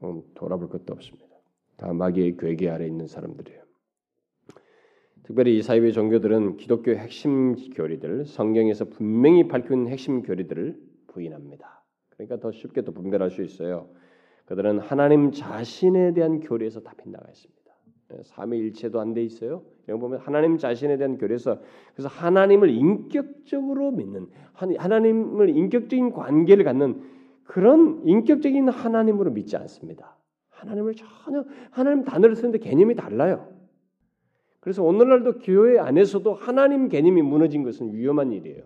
[0.03, 1.35] 음, 돌아볼 것도 없습니다.
[1.77, 3.63] 다 마귀의 괴계 아래 있는 사람들이에요.
[5.23, 11.83] 특별히 이 사이비 종교들은 기독교의 핵심 교리들, 성경에서 분명히 밝힌 핵심 교리들을 부인합니다.
[12.09, 13.89] 그러니까 더 쉽게 또 분별할 수 있어요.
[14.45, 17.54] 그들은 하나님 자신에 대한 교리에서 다 빗나가 있습니다.
[18.13, 19.63] 예, 삼위일체도 안 돼 있어요.
[19.87, 21.59] 여기 보면 하나님 자신에 대한 교리에서
[21.93, 27.01] 그래서 하나님을 인격적으로 믿는 하나님을 인격적인 관계를 갖는
[27.43, 30.17] 그런 인격적인 하나님으로 믿지 않습니다.
[30.49, 33.47] 하나님을 전혀 하나님 단어를 쓰는데 개념이 달라요.
[34.59, 38.63] 그래서 오늘날도 교회 안에서도 하나님 개념이 무너진 것은 위험한 일이에요.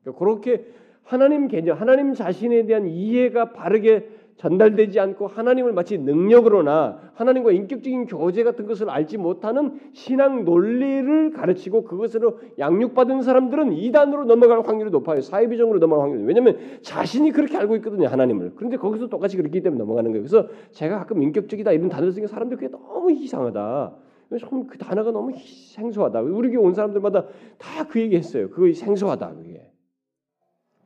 [0.00, 0.66] 그러니까 그렇게
[1.02, 8.44] 하나님 개념, 하나님 자신에 대한 이해가 바르게 전달되지 않고 하나님을 마치 능력으로나 하나님과 인격적인 교제
[8.44, 15.22] 같은 것을 알지 못하는 신앙 논리를 가르치고 그것으로 양육받은 사람들은 이단으로 넘어갈 확률이 높아요.
[15.22, 16.24] 사회비정으로 넘어갈 확률이.
[16.26, 18.08] 왜냐하면 자신이 그렇게 알고 있거든요.
[18.08, 18.52] 하나님을.
[18.56, 20.22] 그런데 거기서 똑같이 그렇기 때문에 넘어가는 거예요.
[20.22, 23.96] 그래서 제가 가끔 인격적이다 이런 단어를 쓰는 사람들 그게 너무 이상하다.
[24.28, 26.20] 그 단어가 너무 생소하다.
[26.20, 27.26] 우리 교회 온 사람들마다
[27.58, 28.50] 다 그 얘기했어요.
[28.50, 29.70] 그거 생소하다 그게.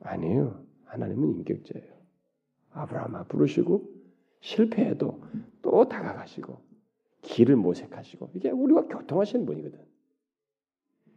[0.02, 0.60] 아니에요.
[0.84, 1.89] 하나님은 인격자예요.
[2.72, 3.88] 아브라함 부르시고
[4.40, 5.20] 실패해도
[5.62, 6.58] 또 다가가시고
[7.22, 9.78] 길을 모색하시고 이게 우리가 교통하시는 분이거든.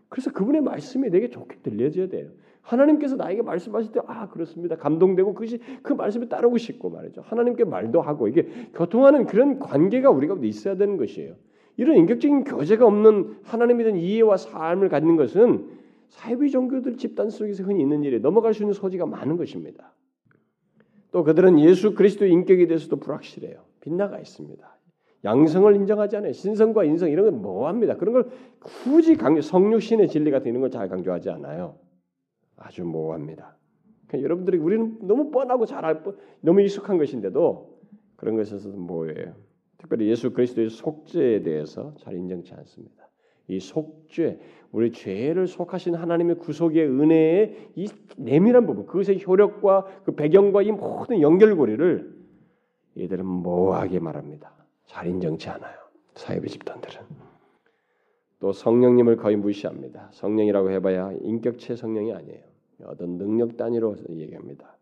[0.09, 2.29] 그래서 그분의 말씀이 내게 좋게 들려져야 돼요.
[2.61, 4.75] 하나님께서 나에게 말씀하실 때 아 그렇습니다.
[4.75, 7.21] 감동되고 그것이 그 말씀에 따르고 싶고 말이죠.
[7.21, 11.35] 하나님께 말도 하고 이게 교통하는 그런 관계가 우리가 있어야 되는 것이에요.
[11.77, 15.67] 이런 인격적인 교제가 없는 하나님에 대한 이해와 삶을 갖는 것은
[16.09, 19.93] 사회비 종교들 집단 속에서 흔히 있는 일에 넘어갈 수 있는 소지가 많은 것입니다.
[21.13, 23.63] 또 그들은 예수 그리스도의 인격에 대해서도 불확실해요.
[23.81, 24.77] 빗나가 있습니다.
[25.23, 26.33] 양성을 인정하지 않아요.
[26.33, 27.95] 신성과 인성 이런 건 뭐합니다.
[27.97, 31.77] 그런 걸 굳이 강조, 성육신의 진리 같은 이런 걸 잘 강조하지 않아요.
[32.57, 33.55] 아주 모호합니다.
[34.13, 37.79] 여러분들이 우리는 너무 뻔하고 잘 알고 너무 익숙한 것인데도
[38.15, 39.35] 그런 것에서 뭐예요?
[39.77, 43.07] 특별히 예수 그리스도의 속죄에 대해서 잘 인정치 않습니다.
[43.47, 44.39] 이 속죄,
[44.71, 47.87] 우리 죄를 속하신 하나님의 구속의 은혜의 이
[48.17, 52.13] 내밀한 부분, 그것의 효력과 그 배경과 이 모든 연결고리를
[52.95, 54.53] 이들은 모호하게 말합니다.
[54.85, 55.75] 잘 인정치 않아요.
[56.15, 57.01] 사회비 집단들은
[58.39, 60.09] 또 성령님을 거의 무시합니다.
[60.11, 62.41] 성령이라고 해봐야 인격체 성령이 아니에요.
[62.85, 64.77] 어떤 능력 단위로 얘기합니다.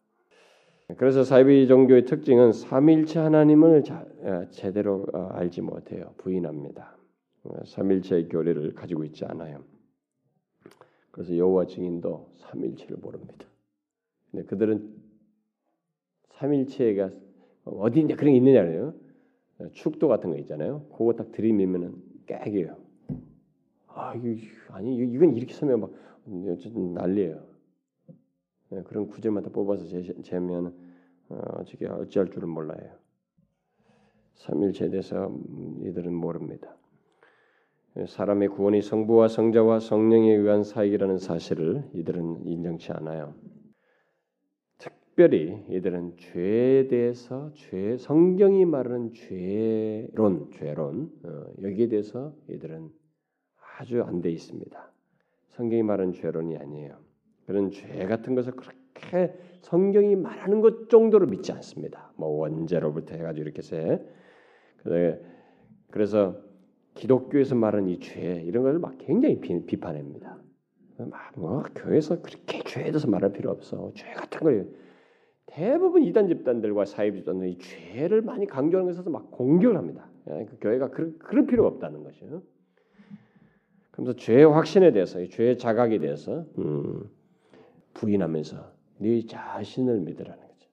[0.97, 6.13] 그래서 사이비 종교의 특징은 삼일체 하나님을 자, 어, 제대로 어, 알지 못해요.
[6.17, 6.97] 부인합니다.
[7.65, 9.63] 삼일체의 교리를 가지고 있지 않아요.
[11.11, 13.45] 그래서 여호와 증인도 삼일체를 모릅니다.
[14.31, 14.95] 근데 그들은
[16.35, 17.11] 삼일체가
[17.65, 18.93] 어디 있냐 그런 게 있느냐요.
[19.73, 20.85] 축도 같은 거 있잖아요.
[20.91, 22.77] 그거 딱 들이밀면은 깨게요.
[23.87, 25.91] 아, 이거 아니 이건 이렇게 서면 막
[26.25, 27.51] 난리예요.
[28.69, 30.73] 네, 그런 구절만 다 뽑아서 재 면
[31.29, 32.93] 어, 저게 어찌할 줄은 몰라요.
[34.35, 35.33] 삼일체에 대해서
[35.81, 36.75] 이들은 모릅니다.
[38.07, 43.33] 사람의 구원이 성부와 성자와 성령에 의한 사역이라는 사실을 이들은 인정치 않아요.
[44.77, 52.89] 특별히 이들은 죄에 대해서 죄 성경이 말하는 죄론 죄론 어, 여기에 대해서 이들은
[53.77, 54.91] 아주 안 돼 있습니다.
[55.49, 56.97] 성경이 말하는 죄론이 아니에요.
[57.45, 59.33] 그런 죄 같은 것을 그렇게
[59.63, 62.13] 성경이 말하는 것 정도로 믿지 않습니다.
[62.15, 64.01] 뭐 원죄로부터 해가지고 이렇게 세.
[65.89, 66.35] 그래서
[66.95, 70.37] 기독교에서 말하는 이 죄 이런 것을 막 굉장히 비, 판합니다
[70.97, 73.91] 막뭐 교회에서 그렇게 죄에 대해서 말할 필요 없어.
[73.95, 74.69] 죄 같은 걸
[75.47, 80.07] 대부분 이단 집단들과 사회 집단들은 이 죄를 많이 강조하는 것에서 막 공격을 합니다.
[80.29, 82.43] 예, 그 교회가 그럴, 그럴 필요가 없다는 것이요.
[83.89, 87.09] 그러면서 죄의 확신에 대해서, 죄의 자각에 대해서 음,
[87.95, 90.69] 부인하면서 네 자신을 믿으라는 거죠.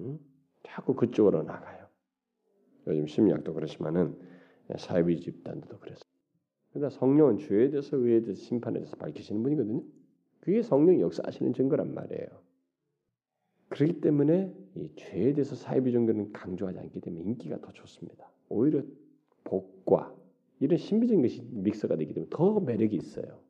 [0.00, 0.18] 음?
[0.64, 1.86] 자꾸 그쪽으로 나가요.
[2.86, 4.16] 요즘 심리학도 그렇지만은
[4.78, 6.04] 사회비 집단도 그래서.
[6.70, 9.82] 그러니까 성령은 죄에 대해서 의에 대해서 심판에 대해서 밝히시는 분이거든요.
[10.40, 12.26] 그게 성령이 역사하시는 증거란 말이에요.
[13.68, 18.30] 그렇기 때문에 이 죄에 대해서 사회비 정도는 강조하지 않기 때문에 인기가 더 좋습니다.
[18.48, 18.82] 오히려
[19.44, 20.14] 복과
[20.60, 23.40] 이런 신비적인 것이 믹서가 되기 때문에 더 매력이 있어요.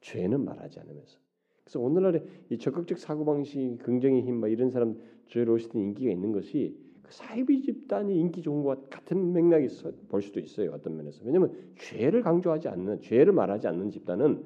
[0.00, 1.18] 죄는 말하지 않으면서.
[1.64, 6.76] 그래서 오늘날의 이 적극적 사고 방식, 긍정의 힘, 막 이런 사람 죄로시는 인기가 있는 것이
[6.76, 9.68] 그 사이비 집단이 인기 좋은 것 같은 맥락이
[10.08, 10.72] 볼 수도 있어요.
[10.72, 11.22] 어떤 면에서.
[11.24, 14.44] 왜냐하면 죄를 강조하지 않는, 죄를 말하지 않는 집단은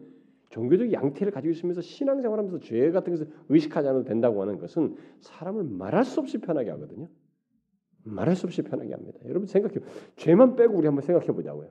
[0.50, 6.04] 종교적 양태를 가지고 있으면서 신앙생활하면서 죄 같은 것을 의식하지 않아도 된다고 하는 것은 사람을 말할
[6.04, 7.08] 수 없이 편하게 하거든요.
[8.04, 9.18] 말할 수 없이 편하게 합니다.
[9.24, 9.76] 여러분 생각해,
[10.16, 11.70] 죄만 빼고 우리 한번 생각해 보자고요.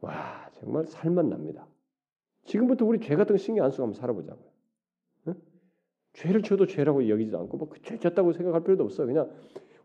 [0.00, 1.68] 와 정말 살만 납니다.
[2.44, 4.51] 지금부터 우리 죄 같은 거 신경 안 쓰고 한번 살아보자고요.
[6.12, 6.20] 응?
[6.20, 9.06] 죄를 져도 죄라고 여기지도 않고 뭐죄 졌다고 생각할 필요도 없어.
[9.06, 9.30] 그냥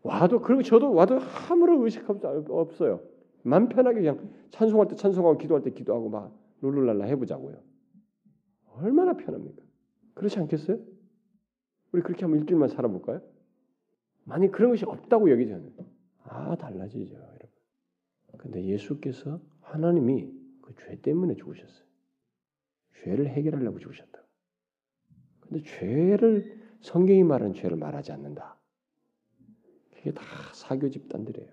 [0.02, 1.18] 와도 그리고 저도 와도
[1.48, 3.00] 아무런 의식할 수 없어요.
[3.42, 7.56] 맘 편하게 그냥 찬송할 때 찬송하고 기도할 때 기도하고 막 룰루랄라 해보자고요.
[8.76, 9.62] 얼마나 편합니까?
[10.14, 10.78] 그렇지 않겠어요?
[11.92, 13.20] 우리 그렇게 한번 일주일만 살아볼까요?
[14.24, 15.70] 만약 그런 것이 없다고 여기잖아요.
[16.24, 17.38] 아 달라지죠, 여러분.
[18.38, 20.30] 근데 예수께서 하나님이
[20.62, 21.86] 그 죄 때문에 죽으셨어요.
[23.02, 24.22] 죄를 해결하려고 죽으셨다.
[25.48, 28.56] 근데 죄를 성경이 말하는 죄를 말하지 않는다.
[29.94, 30.22] 그게 다
[30.54, 31.48] 사교 집단들이에요.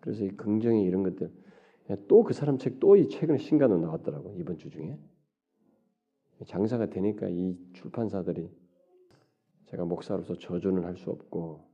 [0.00, 1.30] 그래서 이 긍정의 이런 것들
[2.08, 4.98] 또 그 사람 책 또 이 최근에 신간으로 나왔더라고 이번 주 중에
[6.46, 8.50] 장사가 되니까 이 출판사들이
[9.66, 11.64] 제가 목사로서 저주는 할 수 없고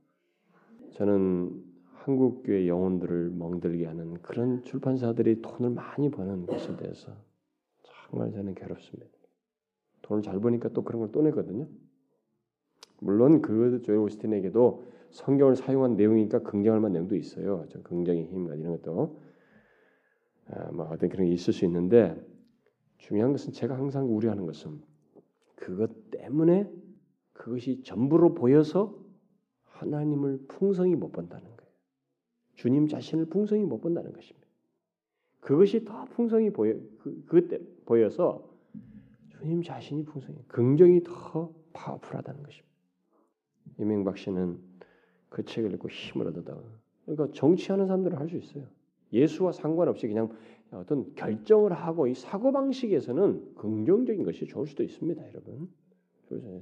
[0.93, 1.63] 저는
[1.93, 7.15] 한국 교회 영혼들을 멍들게 하는 그런 출판사들이 돈을 많이 버는 것에 대해서
[7.83, 9.20] 정말 저는 괴롭습니다.
[10.11, 11.67] 돈을 잘 버니까 또 그런 걸또 내거든요.
[12.99, 17.65] 물론 그 조엘 오스틴에게도 성경을 사용한 내용이니까 긍정할 만한 내용도 있어요.
[17.69, 19.21] 저 긍정의 힘 이런 것도
[20.47, 22.21] 아, 뭐 어떤 그런 게 있을 수 있는데
[22.97, 24.81] 중요한 것은 제가 항상 우려하는 것은
[25.55, 26.69] 그것 때문에
[27.31, 28.99] 그것이 전부로 보여서
[29.63, 31.71] 하나님을 풍성히 못 본다는 거예요.
[32.55, 34.45] 주님 자신을 풍성히 못 본다는 것입니다.
[35.39, 38.50] 그것이 더 풍성히 보여 그, 그때 보여서
[39.41, 42.69] 주님 자신이 풍성히 긍정이 더 파워풀하다는 것입니다.
[43.79, 44.59] 이명박 씨는
[45.29, 46.55] 그 책을 읽고 힘을 얻었다.
[47.05, 48.67] 그러니까 정치하는 사람들은 할 수 있어요.
[49.11, 50.29] 예수와 상관없이 그냥
[50.71, 55.69] 어떤 결정을 하고 이 사고 방식에서는 긍정적인 것이 좋을 수도 있습니다, 여러분.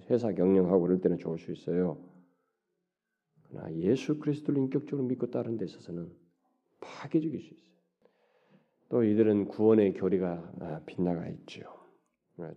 [0.10, 2.02] 회사 경영하고 그럴 때는 좋을 수 있어요.
[3.44, 6.12] 그러나 예수 그리스도를 인격적으로 믿고 따른 데 있어서는
[6.80, 7.70] 파괴적일 수 있어요.
[8.88, 11.79] 또 이들은 구원의 교리가 아, 빗나가 있죠.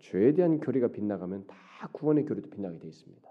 [0.01, 3.29] 죄에 대한 교리가 빗나가면 다 구원의 교리도 빗나게 돼 있습니다.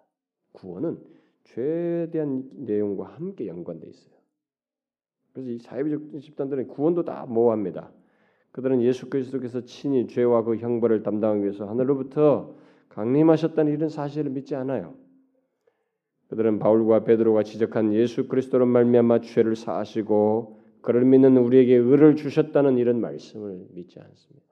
[0.53, 0.99] 구원은
[1.43, 4.15] 죄에 대한 내용과 함께 연관돼 있어요.
[5.33, 7.91] 그래서 이 사회적 집단들은 구원도 다 모호합니다.
[8.51, 12.55] 그들은 예수 그리스도께서 친히 죄와 그 형벌을 담당하기 위해서 하늘로부터
[12.89, 14.95] 강림하셨다는 이런 사실을 믿지 않아요.
[16.27, 22.99] 그들은 바울과 베드로가 지적한 예수 그리스도로 말미암아 죄를 사하시고 그를 믿는 우리에게 의를 주셨다는 이런
[22.99, 24.50] 말씀을 믿지 않습니다.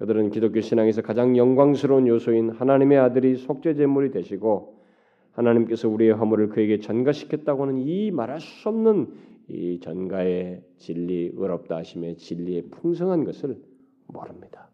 [0.00, 4.80] 그들은 기독교 신앙에서 가장 영광스러운 요소인 하나님의 아들이 속죄 제물이 되시고
[5.32, 9.12] 하나님께서 우리의 허물을 그에게 전가시켰다고 하는 이 말할 수 없는
[9.48, 13.58] 이 전가의 진리, 의롭다 하심의 진리의 풍성한 것을
[14.06, 14.70] 모릅니다.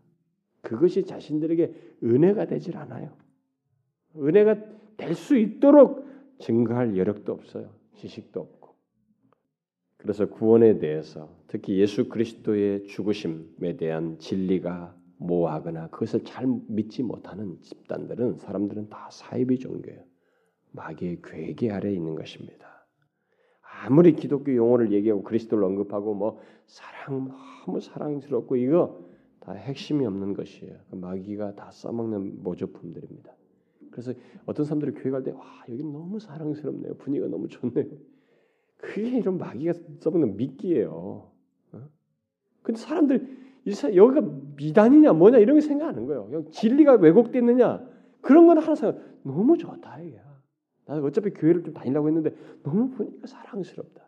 [0.62, 1.74] 그것이 자신들에게
[2.04, 3.10] 은혜가 되질 않아요.
[4.16, 4.54] 은혜가
[4.96, 6.06] 될 수 있도록
[6.38, 7.70] 증거할 여력도 없어요.
[7.94, 8.76] 지식도 없고.
[9.96, 18.36] 그래서 구원에 대해서 특히 예수 그리스도의 죽으심에 대한 진리가 모호하거나 그것을 잘 믿지 못하는 집단들은
[18.38, 20.02] 사람들은 다 사이비 종교예요.
[20.72, 22.86] 마귀의 괴계 아래 있는 것입니다.
[23.84, 27.28] 아무리 기독교 용어를 얘기하고 그리스도를 언급하고 뭐 사랑
[27.66, 29.04] 너무 사랑스럽고 이거
[29.40, 30.76] 다 핵심이 없는 것이에요.
[30.90, 33.32] 그 마귀가 다 써먹는 모조품들입니다.
[33.90, 34.12] 그래서
[34.44, 36.94] 어떤 사람들이 교회 갈 때 와 여기 너무 사랑스럽네요.
[36.96, 37.86] 분위기가 너무 좋네요.
[38.76, 41.30] 그게 이런 마귀가 써먹는 미끼예요.
[41.72, 41.88] 어?
[42.62, 44.20] 근데 사람들 여기가
[44.56, 46.50] 미단이냐 뭐냐 이런 거 생각하는 거예요.
[46.50, 47.86] 진리가 왜곡됐느냐
[48.20, 49.00] 그런 건 하나 생각.
[49.22, 50.20] 너무 좋다 이게.
[50.86, 54.06] 나는 어차피 교회를 좀 다니려고 했는데 너무 보니까 사랑스럽다.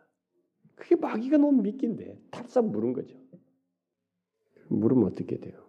[0.75, 3.17] 그게 마귀가 너무 믿긴데 탈싹 물은 거죠.
[4.69, 5.59] 물으면 어떻게 돼요?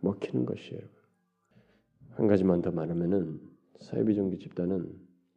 [0.00, 0.82] 먹히는 것이에요.
[2.10, 3.40] 한 가지만 더 말하면은
[3.78, 4.90] 사회비종교 집단은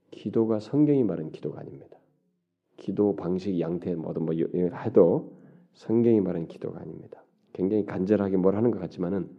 [0.09, 1.97] 기도가 성경이 말한 기도가 아닙니다.
[2.77, 5.39] 기도 방식, 양태 뭐든 뭐 해도
[5.73, 7.23] 성경이 말한 기도가 아닙니다.
[7.54, 9.30] 굉장히 간절하게 뭘 하는 것 같지만은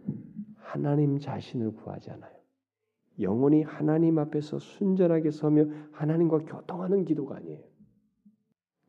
[0.55, 2.33] 하나님 자신을 구하지 않아요.
[3.19, 7.63] 영혼이 하나님 앞에서 순전하게 서며 하나님과 교통하는 기도가 아니에요.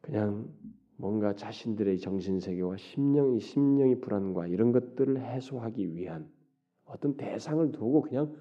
[0.01, 0.49] 그냥
[0.97, 6.29] 뭔가 자신들의 정신 세계와 심령이 심령의 불안과 이런 것들을 해소하기 위한
[6.85, 8.35] 어떤 대상을 두고 그냥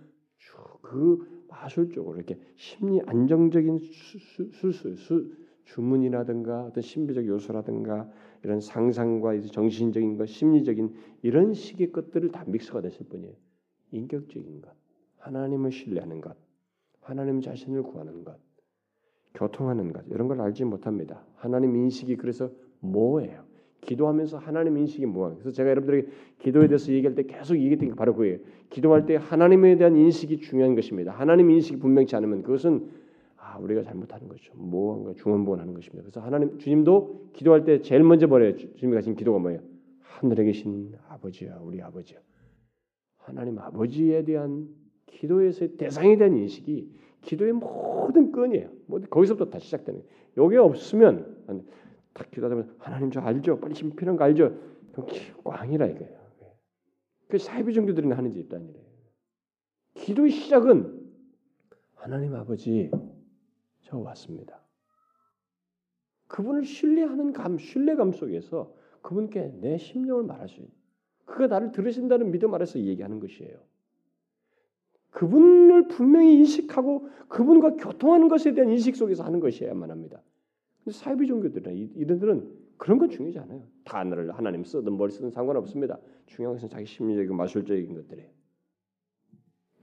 [0.82, 8.10] 그 마술적으로 이렇게 심리 안정적인 수술 수, 주문이라든가 어떤 신비적 요소라든가
[8.46, 10.94] 이런 상상과 정신적인 것, 심리적인
[11.24, 13.34] 이런 식의 것들을 다 믹스가 됐을 뿐이에요.
[13.92, 14.72] 인격적인 것.
[15.18, 16.38] 하나님을 신뢰하는 것,
[17.02, 18.38] 하나님 자신을 구하는 것,
[19.34, 21.26] 교통하는 것 이런 걸 알지 못합니다.
[21.36, 23.44] 하나님 인식이 그래서 뭐예요?
[23.82, 25.38] 기도하면서 하나님 인식이 뭐예요?
[25.38, 28.38] 그래서 제가 여러분들에게 기도에 대해서 얘기할 때 계속 얘기했던 게 바로 그예요.
[28.70, 31.12] 기도할 때 하나님에 대한 인식이 중요한 것입니다.
[31.12, 32.88] 하나님 인식이 분명치 않으면 그것은
[33.56, 34.54] 아, 우리가 잘못하는 거죠.
[34.56, 36.04] 뭐한가 중원부원하는 것입니다.
[36.04, 38.58] 그래서 하나님 주님도 기도할 때 제일 먼저 버려요.
[38.58, 39.62] 주님이 가신 기도가 뭐예요?
[40.02, 42.20] 하늘에 계신 아버지야, 우리 아버지야.
[43.18, 44.68] 하나님 아버지에 대한
[45.08, 46.92] 기도에서의 대상에 대한 인식이
[47.22, 48.70] 기도의 모든 끈이에요.
[48.88, 50.04] 뭐 거기서부터 다 시작되는.
[50.38, 51.64] 요게 없으면
[52.14, 53.60] 딱 기도하면 하나님 저 알죠?
[53.60, 54.54] 빨리 지금 필요한 거 알죠?
[55.44, 56.26] 꽝이라 이거예요.
[57.30, 58.74] 그 사이비 종교들이 하는 거예요.
[59.96, 61.06] 기도의 시작은
[61.96, 62.92] 하나님 아버지
[63.86, 64.62] 저 왔습니다.
[66.28, 70.72] 그분을 신뢰하는 감, 신뢰감 속에서 그분께 내 심령을 말할 수 있는
[71.26, 73.58] 그가 나를 들으신다는 믿음 아래서 얘기하는 것이에요.
[75.12, 80.22] 그분을 분명히 인식하고 그분과 교통하는 것에 대한 인식 속에서 하는 것이어야만 합니다.
[80.84, 83.64] 근데 사이비 종교들은 이런들은 그런 건 중요하지 않아요.
[83.86, 86.00] 단어를 하나님 쓰든 뭘 쓰든 상관없습니다.
[86.26, 88.30] 중요한 것은 자기 심리적이고 마술적인 것들이에요.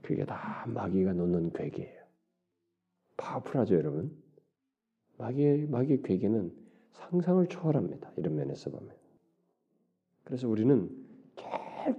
[0.01, 2.02] 그게 다 마귀가 놓는 괴계예요.
[3.23, 4.11] 파워풀하죠, 여러분.
[5.17, 6.51] 마귀의 마귀의 괴계는
[6.91, 8.11] 상상을 초월합니다.
[8.17, 8.93] 이런 면에서 보면.
[10.23, 10.89] 그래서 우리는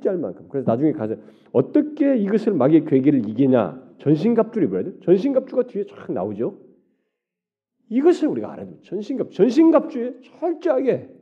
[0.07, 0.49] 할 만큼.
[0.49, 1.17] 그래서 나중에 가서
[1.53, 3.97] 어떻게 이것을 마귀의 괴계를 이기냐?
[3.99, 5.01] 전신갑주를 입어야 돼.
[5.01, 6.59] 전신갑주가 뒤에 쫙 나오죠.
[7.91, 8.83] 이것을 우리가 알아야 됩니다.
[8.89, 11.15] 전신갑, 전신갑주에 철저하게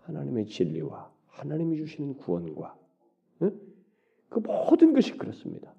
[0.00, 2.76] 하나님의 진리와 하나님이 주시는 구원과
[3.42, 3.60] 응?
[4.28, 5.74] 그 모든 것이 그렇습니다.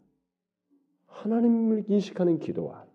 [1.08, 2.86] 하나님을 인식하는 기도와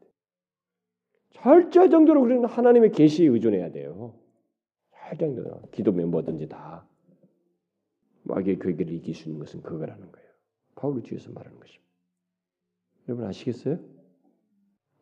[1.35, 4.15] 철저할 정도로 우리는 하나님의 계시에 의존해야 돼요.
[4.93, 6.87] 철저한 기도면 뭐든지 다
[8.23, 10.29] 마귀의 괴계를 이길 수 있는 것은 그거라는 거예요.
[10.77, 11.85] 바울이 뒤에서 말하는 것입니다.
[13.09, 13.79] 여러분 아시겠어요?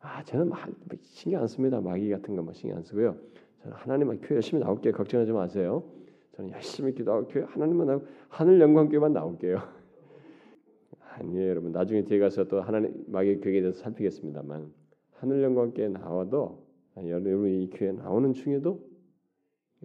[0.01, 0.69] 아 저는 막
[1.01, 1.79] 신경 안 씁니다.
[1.79, 3.17] 마귀 같은 거뭐 신경 안 쓰고요.
[3.61, 4.93] 저는 하나님만 교회 열심히 나올게요.
[4.93, 5.89] 걱정하지 마세요.
[6.35, 9.59] 저는 열심히 기도하고 교회 하나님만 나오고 하늘 영광교회만 나올게요.
[11.15, 11.71] 아니에요, 여러분.
[11.71, 14.82] 나중에 뒤에 가서 또 하나님 마귀의 교회에 대해서 살피겠습니다만
[15.23, 16.67] 하늘 영광교회 나와도
[16.97, 18.85] 여러분 이 교회 나오는 중에도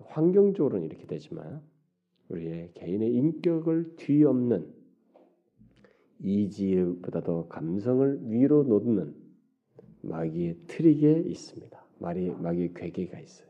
[0.01, 1.63] 환경적으로는 이렇게 되지만
[2.29, 4.67] 우리의 개인의 인격을 뒤엎는
[6.19, 9.15] 이지보다도 감성을 위로 놓는
[10.03, 11.85] 마귀의 트릭에 있습니다.
[12.01, 13.49] 마귀, 마귀의 괴계가 있어요.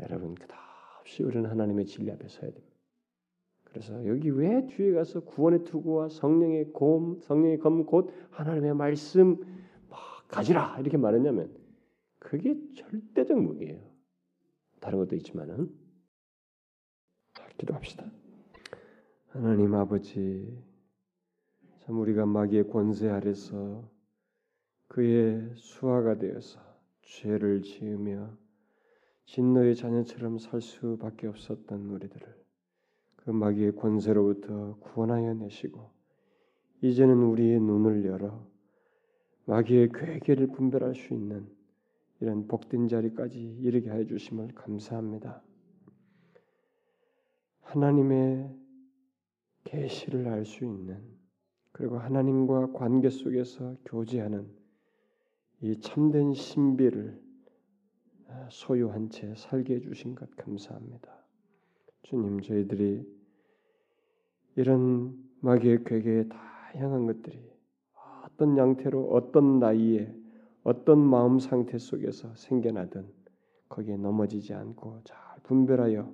[0.00, 2.74] 여러분 끝없이 우리는 하나님의 진리 앞에 서야 됩니다.
[3.64, 9.55] 그래서 여기 왜 뒤에 가서 구원의 투구와 성령의 곰, 성령의 검 곧 하나님의 말씀 막
[10.28, 11.54] 가지라 이렇게 말했냐면
[12.18, 13.80] 그게 절대적 무기예요.
[14.80, 15.72] 다른 것도 있지만은
[17.34, 18.04] 자, 기도합시다.
[19.28, 20.58] 하나님 아버지
[21.80, 23.88] 참 우리가 마귀의 권세 아래서
[24.88, 26.60] 그의 수하가 되어서
[27.02, 28.36] 죄를 지으며
[29.26, 32.44] 진노의 자녀처럼 살 수밖에 없었던 우리들을
[33.16, 35.90] 그 마귀의 권세로부터 구원하여 내시고
[36.82, 38.46] 이제는 우리의 눈을 열어
[39.46, 41.46] 마귀의 괴계를 분별할 수 있는
[42.20, 45.42] 이런 복된 자리까지 이르게 해 주심을 감사합니다.
[47.62, 48.54] 하나님의
[49.64, 51.00] 계시를 알 수 있는
[51.72, 54.48] 그리고 하나님과 관계 속에서 교제하는
[55.60, 57.20] 이 참된 신비를
[58.50, 61.24] 소유한 채 살게 해 주신 것 감사합니다.
[62.02, 63.06] 주님 저희들이
[64.56, 67.55] 이런 마귀의 괴계에 다양한 것들이
[68.36, 70.14] 어떤 양태로 어떤 나이에
[70.62, 73.10] 어떤 마음 상태 속에서 생겨나든
[73.70, 76.12] 거기에 넘어지지 않고 잘 분별하여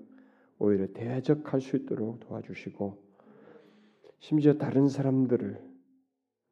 [0.60, 3.02] 오히려 대적할 수 있도록 도와주시고
[4.20, 5.60] 심지어 다른 사람들을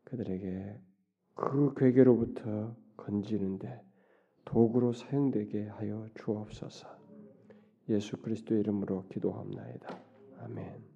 [0.06, 0.80] 그들에게
[1.34, 3.80] 그 괴계로부터 건지는데
[4.44, 6.88] 도구로 사용되게 하여 주옵소서.
[7.90, 10.00] 예수 그리스도의 이름으로 기도합나이다.
[10.40, 10.89] 아멘.